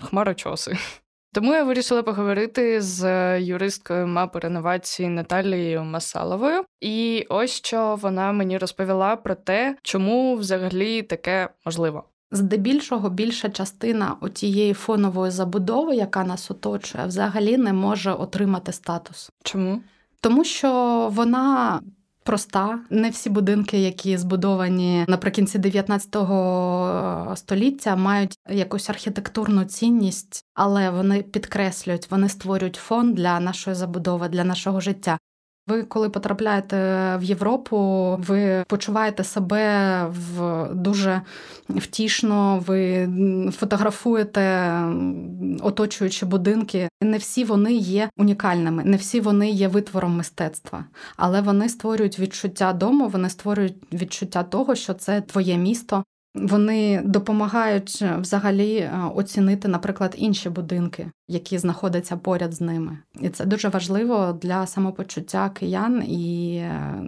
[0.00, 0.76] хмарочоси.
[1.34, 8.58] Тому я вирішила поговорити з юристкою мапи реновації Наталією Масаловою, і ось що вона мені
[8.58, 12.04] розповіла про те, чому взагалі таке можливо.
[12.30, 19.30] Здебільшого більша частина отієї фонової забудови, яка нас оточує, взагалі не може отримати статус.
[19.42, 19.80] Чому?
[20.22, 20.70] Тому що
[21.12, 21.80] вона
[22.24, 22.78] проста.
[22.90, 26.16] Не всі будинки, які збудовані наприкінці 19
[27.38, 34.44] століття, мають якусь архітектурну цінність, але вони підкреслюють, вони створюють фон для нашої забудови, для
[34.44, 35.18] нашого життя.
[35.66, 36.76] Ви, коли потрапляєте
[37.16, 37.76] в Європу,
[38.18, 41.22] ви почуваєте себе в дуже
[41.68, 43.08] втішно, ви
[43.52, 44.72] фотографуєте
[45.60, 46.88] оточуючі будинки.
[47.02, 50.84] Не всі вони є унікальними, не всі вони є витвором мистецтва,
[51.16, 56.04] але вони створюють відчуття дому, вони створюють відчуття того, що це твоє місто,
[56.34, 63.28] вони допомагають е, взагалі е, оцінити, наприклад, інші будинки, які знаходяться поряд з ними, і
[63.28, 67.02] це дуже важливо для самопочуття киян і е,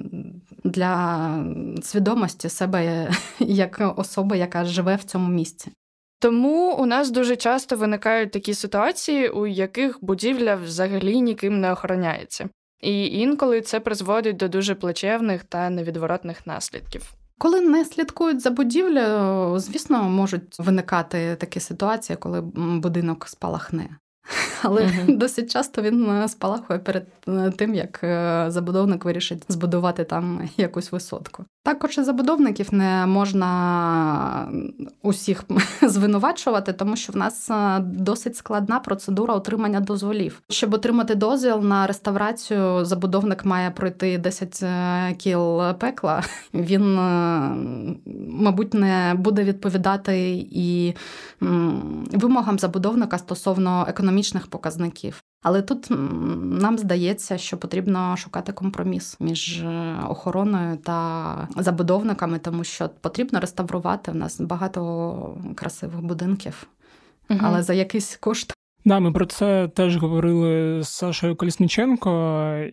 [0.64, 1.44] для
[1.82, 5.72] свідомості себе як особи, яка живе в цьому місці.
[6.18, 12.48] Тому у нас дуже часто виникають такі ситуації, у яких будівля взагалі ніким не охороняється,
[12.82, 17.14] і інколи це призводить до дуже плачевних та невідворотних наслідків.
[17.38, 22.40] Коли не слідкують за будівлею, звісно, можуть виникати такі ситуації, коли
[22.80, 23.98] будинок спалахне.
[24.62, 27.06] Але uh досить часто він спалахує перед
[27.56, 27.98] тим, як
[28.52, 31.44] забудовник вирішить збудувати там якусь висотку.
[31.64, 34.48] Також і забудовників не можна
[35.02, 35.44] усіх
[35.82, 37.50] звинувачувати, тому що в нас
[37.80, 40.42] досить складна процедура отримання дозволів.
[40.50, 44.64] Щоб отримати дозвіл на реставрацію, забудовник має пройти 10
[45.18, 46.22] кіл пекла.
[46.54, 46.94] Він,
[48.28, 50.94] мабуть, не буде відповідати і
[52.12, 55.22] вимогам забудовника стосовно економічних показників.
[55.42, 55.86] Але тут
[56.60, 64.10] нам здається, що потрібно шукати компроміс між е, охороною та забудовниками, тому що потрібно реставрувати
[64.10, 66.66] в нас багато красивих будинків,
[67.30, 67.40] угу.
[67.42, 68.52] але за якийсь кошт.
[68.84, 72.10] Да, ми про це теж говорили з Сашою Колісніченко,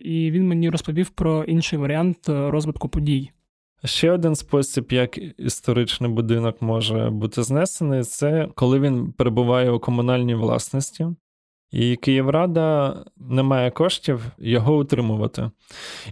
[0.00, 3.30] і він мені розповів про інший варіант розвитку подій.
[3.84, 10.34] Ще один спосіб, як історичний будинок може бути знесений, це коли він перебуває у комунальній
[10.34, 11.06] власності.
[11.72, 15.50] І Київрада не має коштів його утримувати.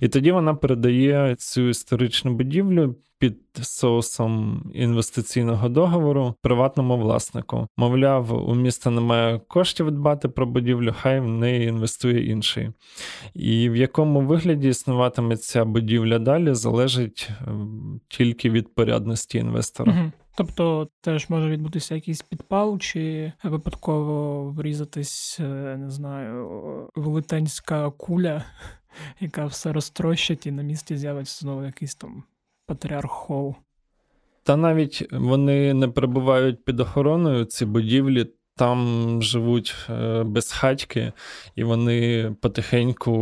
[0.01, 7.69] І тоді вона передає цю історичну будівлю під соусом інвестиційного договору приватному власнику.
[7.77, 12.71] Мовляв, у міста немає коштів дбати про будівлю, хай в неї інвестує інший.
[13.35, 19.93] І в якому вигляді існуватиме ця будівля далі, залежить ем, тільки від порядності інвестора.
[19.93, 20.13] Угу.
[20.41, 26.49] Тобто теж може відбутися якийсь підпал, чи випадково врізатись, е, не знаю,
[26.95, 28.45] велетенська куля,
[29.20, 32.22] яка все розтрощить, і на місці з'явиться знову якийсь там
[32.66, 33.55] патріархол.
[34.43, 38.26] Та навіть вони не перебувають під охороною ці будівлі,
[38.61, 41.13] там живуть е, безхатьки,
[41.55, 43.13] і вони потихеньку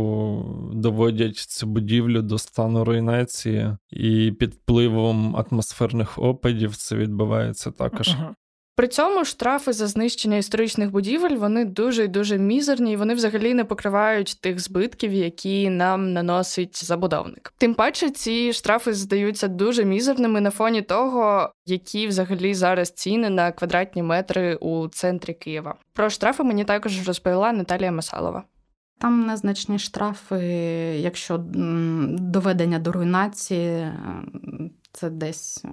[0.73, 8.09] доводять цю будівлю до стану руйнації, і під впливом атмосферних опадів це відбувається також.
[8.09, 8.35] Ага.
[8.79, 13.53] При цьому штрафи за знищення історичних будівель вони дуже і дуже мізерні, і вони взагалі
[13.53, 17.53] не покривають тих збитків, які нам наносить забудовник.
[17.57, 23.51] Тим паче, ці штрафи здаються дуже мізерними на фоні того, які взагалі зараз ціни на
[23.51, 25.75] квадратні метри у центрі Києва.
[25.93, 28.43] Про штрафи мені також розповіла Наталія Масалова.
[28.99, 30.39] Там незначні штрафи,
[30.99, 31.37] якщо
[32.19, 33.91] доведення до руйнації,
[34.91, 35.65] це десь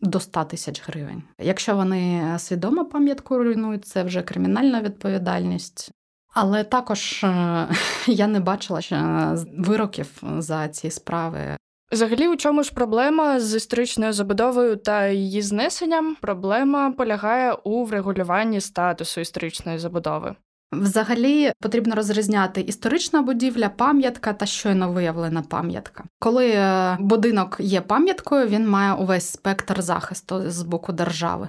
[0.00, 1.22] до 100 тисяч гривень.
[1.38, 5.90] Якщо вони свідомо пам'ятку руйнують, це вже кримінальна відповідальність.
[6.34, 7.68] Але також е,
[8.06, 9.28] я не бачила ще
[9.58, 11.56] вироків за ці справи.
[11.92, 16.16] Взагалі, у чому ж проблема з історичною забудовою та її знесенням?
[16.20, 20.34] Проблема полягає у врегулюванні статусу історичної забудови.
[20.72, 26.04] Взагалі потрібно розрізняти історична будівля, пам'ятка та щойно виявлена пам'ятка.
[26.18, 31.48] Коли е, будинок є пам'яткою, він має увесь спектр захисту з боку держави.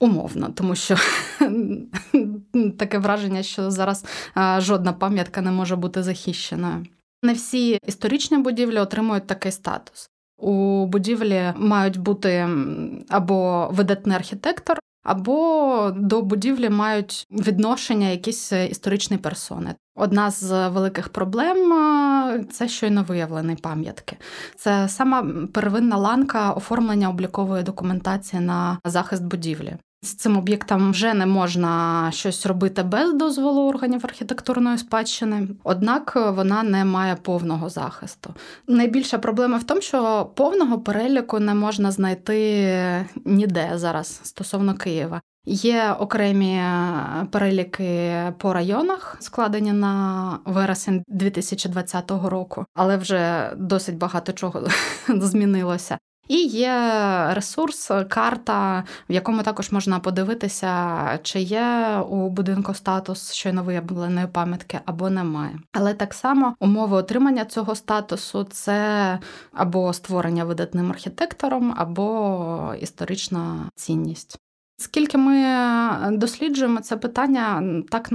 [0.00, 0.96] Умовно, тому що
[2.78, 4.04] таке враження, що зараз
[4.36, 6.86] е, жодна пам'ятка не може бути захищеною.
[7.22, 10.10] Не всі історичні будівлі отримують такий статус.
[10.38, 12.48] У будівлі мають бути
[13.08, 19.74] або видатний архітектор, або до будівлі мають відношення якісь е, історичні персони.
[19.96, 24.16] Одна з великих проблем е, це щойно виявлені пам'ятки.
[24.56, 29.76] Це сама первинна ланка оформлення облікової документації на захист будівлі.
[30.02, 36.62] З цим об'єктом вже не можна щось робити без дозволу органів архітектурної спадщини, однак вона
[36.62, 38.34] не має повного захисту.
[38.68, 45.20] Найбільша проблема в тому, що повного переліку не можна знайти ніде зараз стосовно Києва.
[45.46, 46.62] Є окремі
[47.30, 54.62] переліки по районах, складені на вересень 2020 року, але вже досить багато чого
[55.08, 55.98] змінилося.
[56.30, 56.74] І є
[57.34, 64.80] ресурс, карта, в якому також можна подивитися, чи є у будинку статус щойно виявленої пам'ятки
[64.84, 65.58] або немає.
[65.72, 69.18] Але так само умови отримання цього статусу це
[69.52, 74.38] або створення видатним архітектором, або історична цінність.
[74.80, 78.08] Скільки ми е, досліджуємо це питання, так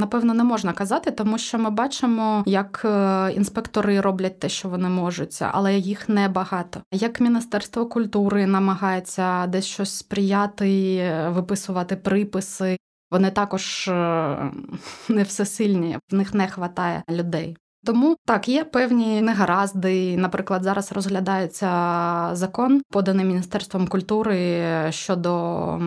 [0.00, 4.88] напевно не можна казати, тому що ми бачимо, як е, інспектори роблять те, що вони
[4.88, 6.80] можуть, але їх небагато.
[6.92, 12.76] Як Міністерство культури намагається десь щось сприяти, виписувати приписи.
[13.10, 14.52] Вони також е,
[15.08, 17.56] не всесильні, в них не вистачає людей.
[17.84, 20.16] Тому так є певні негаразди.
[20.16, 21.68] Наприклад, зараз розглядається
[22.32, 25.80] закон, поданий міністерством культури щодо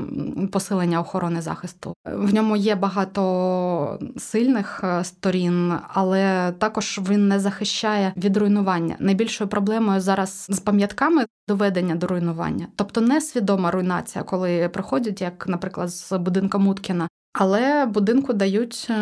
[0.52, 1.94] посилення охорони захисту.
[2.06, 8.96] В ньому є багато сильних е, сторін, але також він не захищає від руйнування.
[9.00, 15.90] Найбільшою проблемою зараз з пам'ятками доведення до руйнування, тобто несвідома руйнація, коли приходять, як, наприклад,
[15.90, 17.08] з будинка Муткіна.
[17.38, 18.96] Але будинку дають е,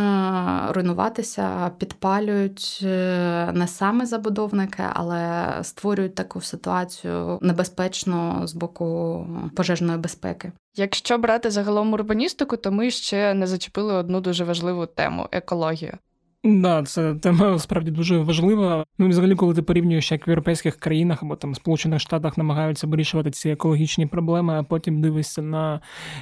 [0.70, 10.52] руйнуватися, підпалюють е, не саме забудовники, але створюють таку ситуацію небезпечну з боку пожежної безпеки.
[10.76, 15.98] Якщо брати загалом урбаністику, то ми ще не зачепили одну дуже важливу тему екологію.
[16.46, 18.86] Да, це тема справді дуже важлива.
[18.98, 23.32] Ну, взагалі, коли ти порівнюєш, як в європейських країнах або там Сполучених Штатах намагаються вирішувати
[23.32, 25.82] ці екологічні проблеми, а потім дивишся на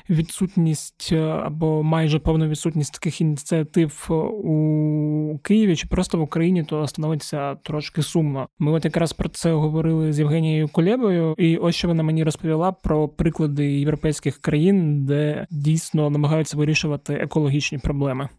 [0.09, 4.07] відсутність е, або майже повну відсутність таких ініціатив
[4.43, 8.47] у Києві чи просто в Україні, то становиться трошки сумно.
[8.59, 12.71] Ми от якраз про це говорили з Євгенією Кулєбою, і ось що вона мені розповіла
[12.71, 18.29] про приклади європейських країн, де дійсно намагаються вирішувати екологічні проблеми.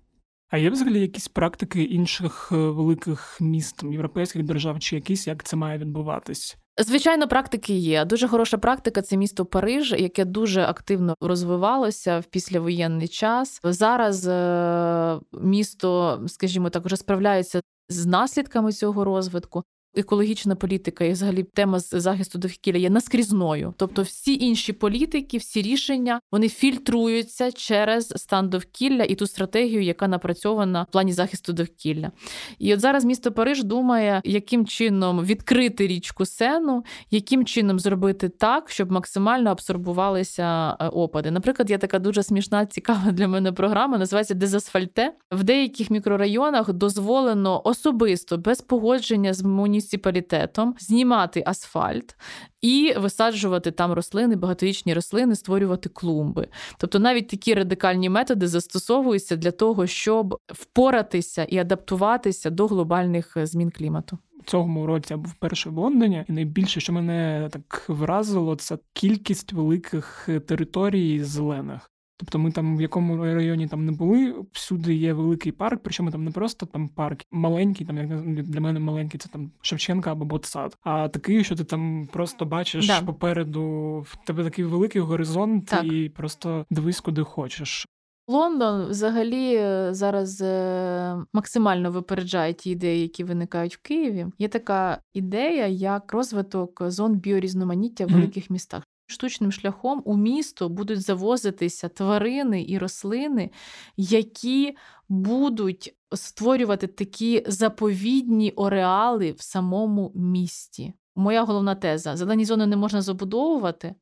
[0.53, 5.57] А є взагалі якісь практики інших е, великих міст європейських держав, чи якісь як це
[5.57, 6.57] має відбуватись?
[6.81, 8.05] Звичайно, практики є.
[8.05, 13.61] Дуже хороша практика це місто Париж, яке дуже активно розвивалося в післявоєнний час.
[13.65, 19.65] Зараз е, місто, скажімо так, вже справляється з наслідками цього розвитку
[19.95, 23.75] екологічна політика і взагалі тема з захисту довкілля є наскрізною.
[23.77, 30.09] Тобто, всі інші політики, всі рішення вони фільтруються через стан довкілля і ту стратегію, яка
[30.09, 32.11] напрацьована в плані захисту довкілля.
[32.59, 38.71] І от зараз місто Париж думає, яким чином відкрити річку Сену, яким чином зробити так,
[38.71, 41.31] щоб максимально абсорбувалися е, опади.
[41.31, 45.13] Наприклад, є така дуже смішна, цікава для мене програма, називається Дезасфальте.
[45.31, 52.17] В деяких мікрорайонах дозволено особисто без погодження з муніципальним муніципалітетом знімати асфальт
[52.61, 56.49] і висаджувати там рослини, багаторічні рослини, створювати клумби.
[56.79, 63.47] Тобто навіть такі радикальні методи застосовуються для того, щоб впоратися і адаптуватися до глобальних е,
[63.47, 64.19] змін клімату.
[64.47, 69.53] Цього році я був перший в Лондоні, і найбільше, що мене так вразило, це кількість
[69.53, 71.92] великих е, територій зелених.
[72.23, 76.25] Тобто ми там в якому районі там не були, всюди є великий парк, причому там
[76.25, 80.77] не просто там парк маленький, там як для мене маленький, це там Шевченка або Ботсад,
[80.83, 83.03] а такий, що ти там просто бачиш да.
[83.03, 83.63] попереду
[84.09, 85.85] в тебе такий великий горизонт, так.
[85.85, 87.87] і просто дивись, куди хочеш.
[88.29, 94.27] Лондон взагалі е, зараз е, максимально випереджає ті ідеї, які виникають в Києві.
[94.39, 101.03] Є така ідея, як розвиток зон біорізноманіття в великих містах штучним шляхом у місто будуть
[101.03, 103.51] завозитися тварини і рослини,
[103.97, 104.77] які
[105.09, 110.93] будуть створювати такі заповідні ореали в самому місті.
[111.17, 113.95] Моя головна теза: зелені зони не можна забудовувати.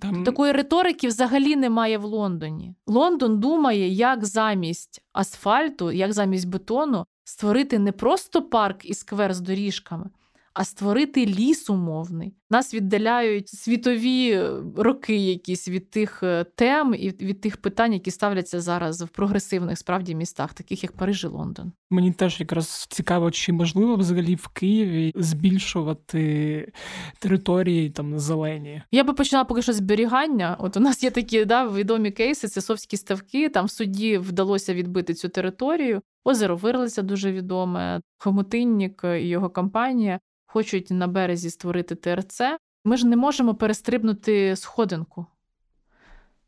[0.00, 0.24] Там...
[0.24, 2.74] Такої риторики взагалі немає в Лондоні.
[2.86, 9.40] Лондон думає, як замість асфальту, як замість бетону створити не просто парк і сквер з
[9.40, 10.10] доріжками,
[10.58, 12.34] а створити ліс умовний.
[12.50, 18.10] Нас віддаляють світові е, роки, якісь від тих е, тем і від тих питань, які
[18.10, 21.72] ставляться зараз в прогресивних справді містах, таких як Париж і Лондон.
[21.90, 26.72] Мені теж якраз цікаво, чи можливо взагалі в Києві збільшувати
[27.18, 28.82] території там зелені.
[28.92, 30.56] Я би почала поки що зберігання.
[30.58, 33.48] От у нас є такі да, відомі кейси, це совські ставки.
[33.48, 36.02] Там в суді вдалося відбити цю територію.
[36.24, 38.00] Озеро Вирлиця дуже відоме.
[38.18, 42.40] Хомутиннік і його компанія хочуть на березі створити ТРЦ,
[42.84, 45.26] ми ж не можемо перестрибнути сходинку.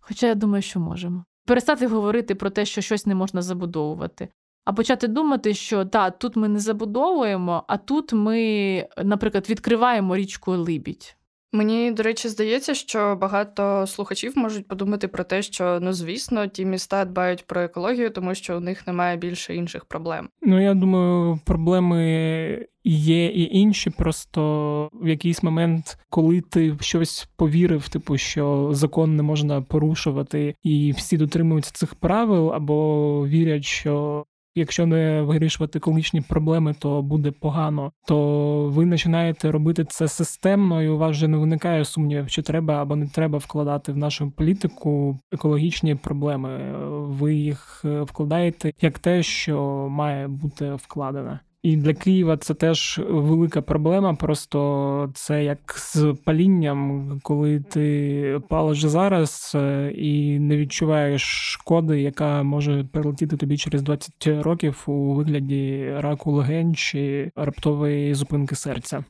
[0.00, 1.24] Хоча я думаю, що можемо.
[1.46, 4.28] Перестати говорити про те, що щось не можна забудовувати,
[4.64, 10.52] а почати думати, що так, тут ми не забудовуємо, а тут ми, наприклад, відкриваємо річку
[10.52, 11.16] Либідь.
[11.52, 16.64] Мені, до речі, здається, що багато слухачів можуть подумати про те, що ну звісно, ті
[16.64, 20.28] міста дбають про екологію, тому що у них немає більше інших проблем.
[20.42, 23.90] Ну я думаю, проблеми є і інші.
[23.90, 30.54] Просто в якийсь момент, коли ти в щось повірив, типу що закон не можна порушувати,
[30.62, 34.24] і всі дотримуються цих правил, або вірять, що
[34.54, 37.92] Якщо не вирішувати екологічні проблеми, то буде погано.
[38.06, 42.82] То ви починаєте робити це системно, і у вас вже не виникає сумнівів, чи треба
[42.82, 46.58] або не треба вкладати в нашу політику екологічні проблеми.
[46.90, 51.40] Ви їх е, вкладаєте як те, що має бути вкладене.
[51.62, 54.14] І для Києва це теж велика проблема.
[54.14, 62.42] Просто це як з палінням, коли ти палиш зараз е, і не відчуваєш шкоди, яка
[62.42, 69.04] може прилетіти тобі через 20 років у вигляді раку легень чи раптової зупинки серця.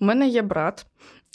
[0.00, 0.86] У мене є брат,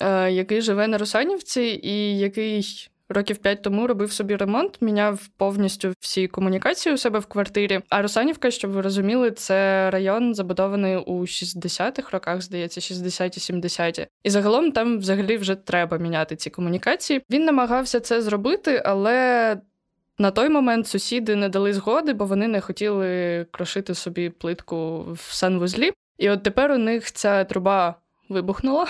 [0.01, 5.93] е, який живе на Русанівці, і який років п'ять тому робив собі ремонт, міняв повністю
[5.99, 7.79] всі комунікації у себе в квартирі.
[7.89, 14.07] А Русанівка, щоб ви розуміли, це район забудований у 60-х роках, здається, 60-ті, 70-ті.
[14.23, 17.21] І загалом там взагалі вже треба міняти ці комунікації.
[17.29, 19.57] Він намагався це зробити, але.
[20.19, 25.19] На той момент сусіди не дали згоди, бо вони не хотіли крошити собі плитку в
[25.19, 25.91] санвузлі.
[26.17, 27.95] І от тепер у них ця труба
[28.29, 28.87] вибухнула,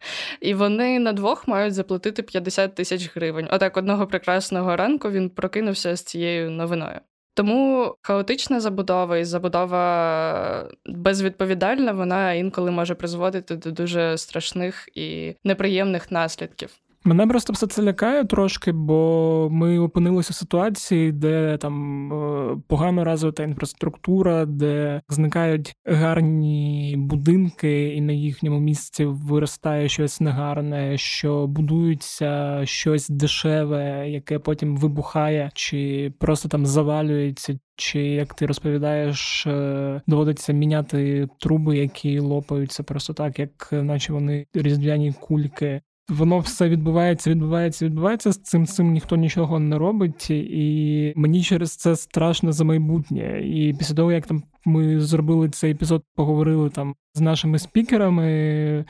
[0.40, 3.48] і вони на двох мають заплатити 50 тисяч гривень.
[3.50, 7.00] Отак одного прекрасного ранку він прокинувся з цією новиною.
[7.34, 16.10] Тому хаотична забудова і забудова безвідповідальна, вона інколи може призводити до дуже страшних і неприємних
[16.10, 16.70] наслідків.
[17.04, 23.04] Мене просто все це лякає трошки, бо ми опинилися в ситуації, де там е, погано
[23.04, 32.60] розвита інфраструктура, де зникають гарні будинки, і на їхньому місці виростає щось негарне, що будується
[32.66, 37.58] щось дешеве, яке потім вибухає, чи просто там завалюється.
[37.76, 44.46] Чи як ти розповідаєш, е, доводиться міняти труби, які лопаються просто так, як наче вони
[44.54, 45.80] різдвяні кульки
[46.10, 48.32] воно все відбувається, відбувається, відбувається.
[48.32, 53.40] З цим цим ніхто нічого не робить, і мені через це страшно за майбутнє.
[53.44, 58.84] І після того, як там ми зробили цей епізод, поговорили там з нашими спікерами.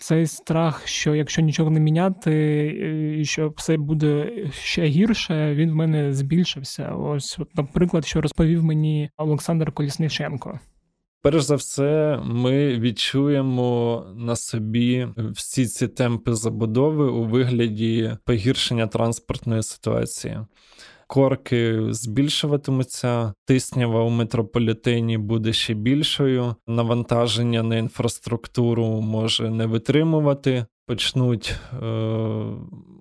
[0.00, 2.66] Цей страх, що якщо нічого не міняти,
[3.20, 6.88] і що все буде ще гірше, він в мене збільшився.
[6.88, 10.60] Ось, от, наприклад, що розповів мені Олександр Колісниченко.
[11.22, 19.62] Перш за все, ми відчуємо на собі всі ці темпи забудови у вигляді погіршення транспортної
[19.62, 20.38] ситуації.
[21.06, 26.54] Корки збільшуватимуться, тиснява у метрополітені буде ще більшою.
[26.66, 31.86] Навантаження на інфраструктуру може не витримувати, почнуть е,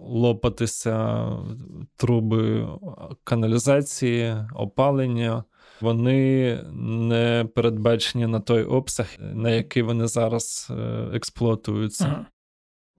[0.01, 1.27] лопатися
[1.97, 2.67] труби
[3.23, 5.43] каналізації, опалення
[5.81, 12.05] вони не передбачені на той обсяг, на який вони зараз е, експлуатуються.
[12.05, 12.25] Ага.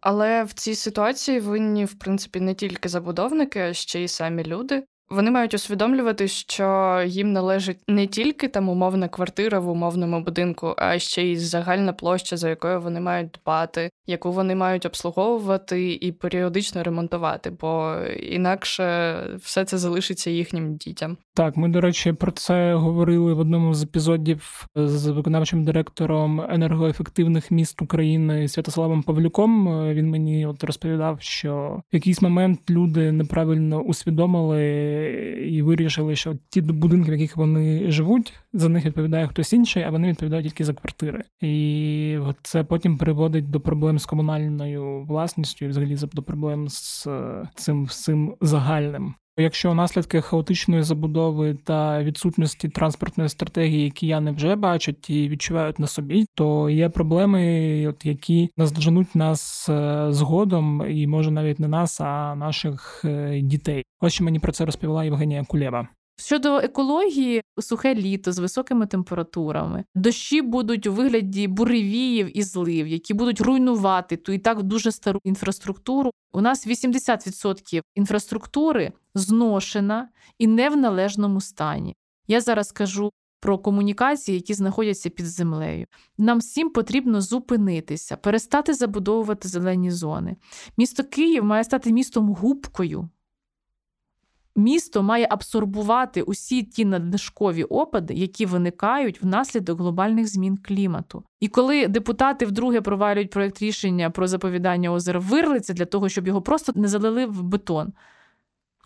[0.00, 4.84] Але в цій ситуації винні, в принципі, не тільки забудовники, а ще й самі люди.
[5.12, 10.98] Вони мають усвідомлювати, що їм належить не тільки там умовна квартира в умовному будинку, а
[10.98, 16.82] ще й загальна площа, за якою вони мають дбати, яку вони мають обслуговувати і періодично
[16.82, 21.16] ремонтувати, бо інакше все це залишиться їхнім дітям.
[21.34, 27.50] Так, ми, до речі, про це говорили в одному з епізодів з виконавчим директором енергоефективних
[27.50, 29.68] міст України Святославом Павлюком.
[29.94, 35.01] Він мені от розповідав, що в якийсь момент люди неправильно усвідомили
[35.48, 39.90] і вирішили, що ті будинки, в яких вони живуть, за них відповідає хтось інший, а
[39.90, 41.24] вони відповідають тільки за квартири.
[41.40, 47.08] І це потім приводить до проблем з комунальною власністю, і взагалі до проблем з
[47.54, 49.14] цим всім загальним.
[49.36, 56.26] Якщо наслідки хаотичної забудови та відсутності транспортної стратегії кияни вже бачать і відчувають на собі,
[56.34, 62.34] то є проблеми, от які наздоженуть нас е, згодом, і може навіть не нас, а
[62.34, 63.84] наших е, дітей.
[64.00, 65.88] Ось що мені про це розповіла Євгенія Кулєва.
[66.16, 73.14] Щодо екології, сухе літо з високими температурами, дощі будуть у вигляді буревіїв і злив, які
[73.14, 76.10] будуть руйнувати ту і так дуже стару інфраструктуру.
[76.32, 80.08] У нас 80% інфраструктури зношена
[80.38, 81.94] і не в належному стані.
[82.28, 83.10] Я зараз кажу
[83.42, 85.86] про комунікації, які знаходяться під землею.
[86.18, 90.36] Нам всім потрібно зупинитися, перестати забудовувати зелені зони.
[90.76, 93.08] Місто Київ має стати містом губкою
[94.56, 101.24] місто має абсорбувати усі ті надлишкові опади, які виникають внаслідок глобальних змін клімату.
[101.40, 106.42] І коли депутати вдруге провалюють проєкт рішення про заповідання озера вирлиця для того, щоб його
[106.42, 107.92] просто не залили в бетон.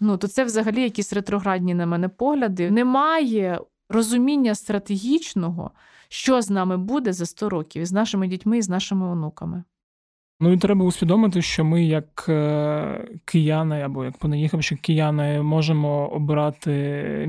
[0.01, 2.71] Ну то це взагалі якісь ретроградні на мене погляди.
[2.71, 5.71] Немає розуміння стратегічного,
[6.09, 9.65] що з нами буде за 100 років з нашими дітьми і з нашими онуками.
[10.41, 16.73] Ну і треба усвідомити, що ми, як е, кияни або як понаїхавши кияни, можемо обирати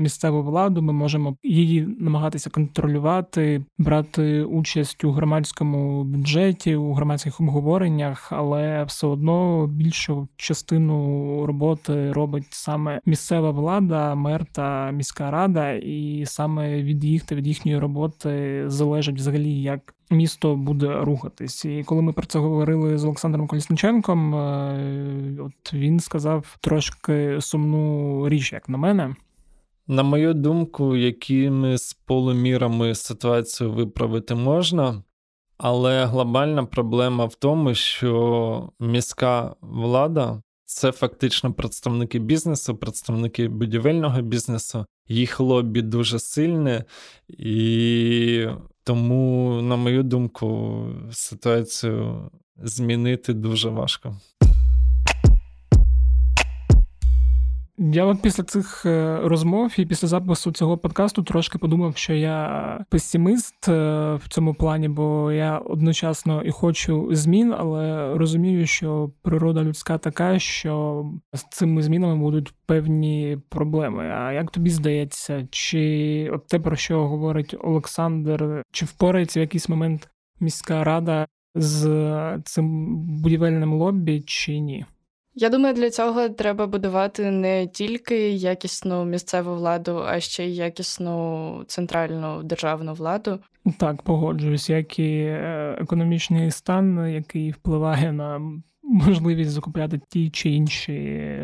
[0.00, 8.32] місцеву владу, ми можемо її намагатися контролювати, брати участь у громадському бюджеті, у громадських обговореннях,
[8.32, 16.24] але все одно більшу частину роботи робить саме місцева влада, мер та міська рада, і
[16.26, 21.64] саме від їх та від їхньої роботи залежить взагалі як місто буде рухатись.
[21.64, 28.28] І коли ми про це говорили з Олександром Колісниченком, е, от він сказав трошки сумну
[28.28, 29.14] річ, як на мене.
[29.86, 35.02] На мою думку, якими з полумірами ситуацію виправити можна,
[35.58, 44.86] але глобальна проблема в тому, що міська влада це фактично представники бізнесу, представники будівельного бізнесу.
[45.08, 46.84] Їх лобі дуже сильне,
[47.28, 48.46] і
[48.88, 54.16] тому, на мою думку, ситуацію змінити дуже важко.
[57.80, 62.84] Я от після цих е, розмов і після запису цього подкасту трошки подумав, що я
[62.90, 63.72] песиміст е,
[64.14, 70.38] в цьому плані, бо я одночасно і хочу змін, але розумію, що природа людська така,
[70.38, 74.04] що з цими змінами будуть певні проблеми.
[74.04, 79.68] А як тобі здається, чи от те, про що говорить Олександр, чи впорається в якийсь
[79.68, 80.08] момент
[80.40, 84.86] міська рада з цим будівельним лобі, чи ні?
[85.40, 91.64] Я думаю, для цього треба будувати не тільки якісну місцеву владу, а ще й якісну
[91.66, 93.38] центральну державну владу.
[93.78, 98.40] Так, погоджуюсь, як і е, економічний стан, який впливає на
[98.82, 100.92] можливість закупляти ті чи інші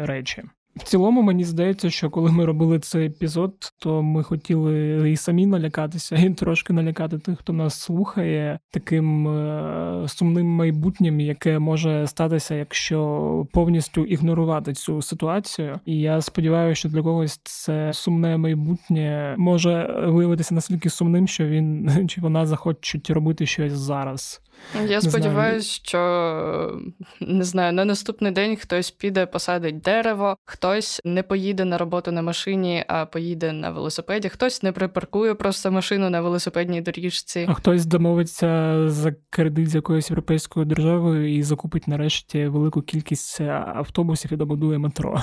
[0.01, 0.43] речі.
[0.77, 5.47] В цілому мені здається, що коли ми робили цей епізод, то ми хотіли і самі
[5.47, 12.55] налякатися, і трошки налякати тих, хто нас слухає, таким е- сумним майбутнім, яке може статися,
[12.55, 15.81] якщо повністю ігнорувати цю ситуацію.
[15.87, 21.91] І я сподіваюся, що для когось це сумне майбутнє може виявитися настільки сумним, що він
[22.09, 24.41] чи вона захочуть робити щось зараз.
[24.89, 26.81] Я сподіваюся, що
[27.21, 32.23] не знаю, на наступний день хтось піде, посадить дерево, хтось не поїде на роботу на
[32.23, 37.47] машині, а поїде на велосипеді, хтось не припаркує просто машину на велосипедній доріжці.
[37.49, 43.41] А хтось домовиться за кредит з якоюсь європейською державою і закупить нарешті велику кількість
[43.75, 45.23] автобусів і добудує метро.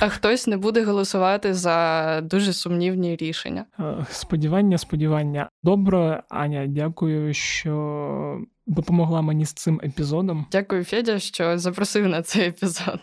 [0.00, 3.64] А хтось не буде голосувати за дуже сумнівні рішення.
[4.10, 5.48] Сподівання, сподівання.
[5.62, 10.46] Добре, Аня, дякую, що допомогла мені з цим епізодом.
[10.52, 13.00] Дякую, Федя, що запросив на цей епізод.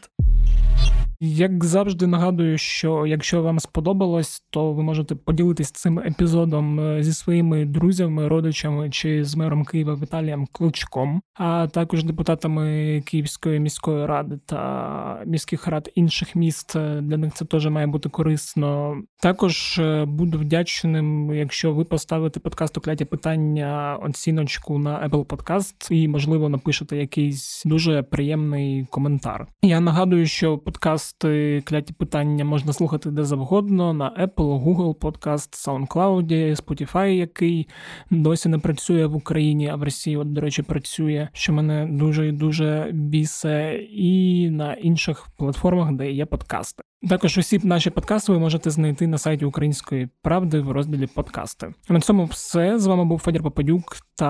[1.26, 7.14] Як завжди нагадую, що якщо вам сподобалось, то ви можете поділитись цим епізодом е, зі
[7.14, 14.40] своїми друзями, родичами чи з мером Києва Віталієм Кличком, а також депутатами Київської міської ради
[14.46, 16.74] та міських рад інших міст.
[16.78, 18.98] Для них це теж має бути корисно.
[19.22, 26.08] Також е, буду вдячним, якщо ви поставите подкасту кляті питання оціночку на Apple Podcast і,
[26.08, 29.48] можливо, напишете якийсь дуже приємний коментар.
[29.62, 35.68] Я нагадую, що подкаст подкасти кляті питання можна слухати де завгодно на Apple, Google Podcast,
[35.68, 37.68] SoundCloud, Spotify, який
[38.10, 42.28] досі не працює в Україні, а в Росії, от, до речі, працює, що мене дуже
[42.28, 46.84] і дуже бісе, і на інших платформах, де є подкасти.
[47.10, 51.74] Також усі наші подкасти ви можете знайти на сайті Української правди в розділі подкасти.
[51.90, 54.26] На цьому все з вами був Федір Попадюк та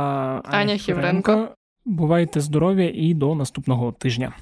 [0.46, 1.48] Аня, Хівренко.
[1.86, 4.34] Бувайте здорові і до наступного тижня.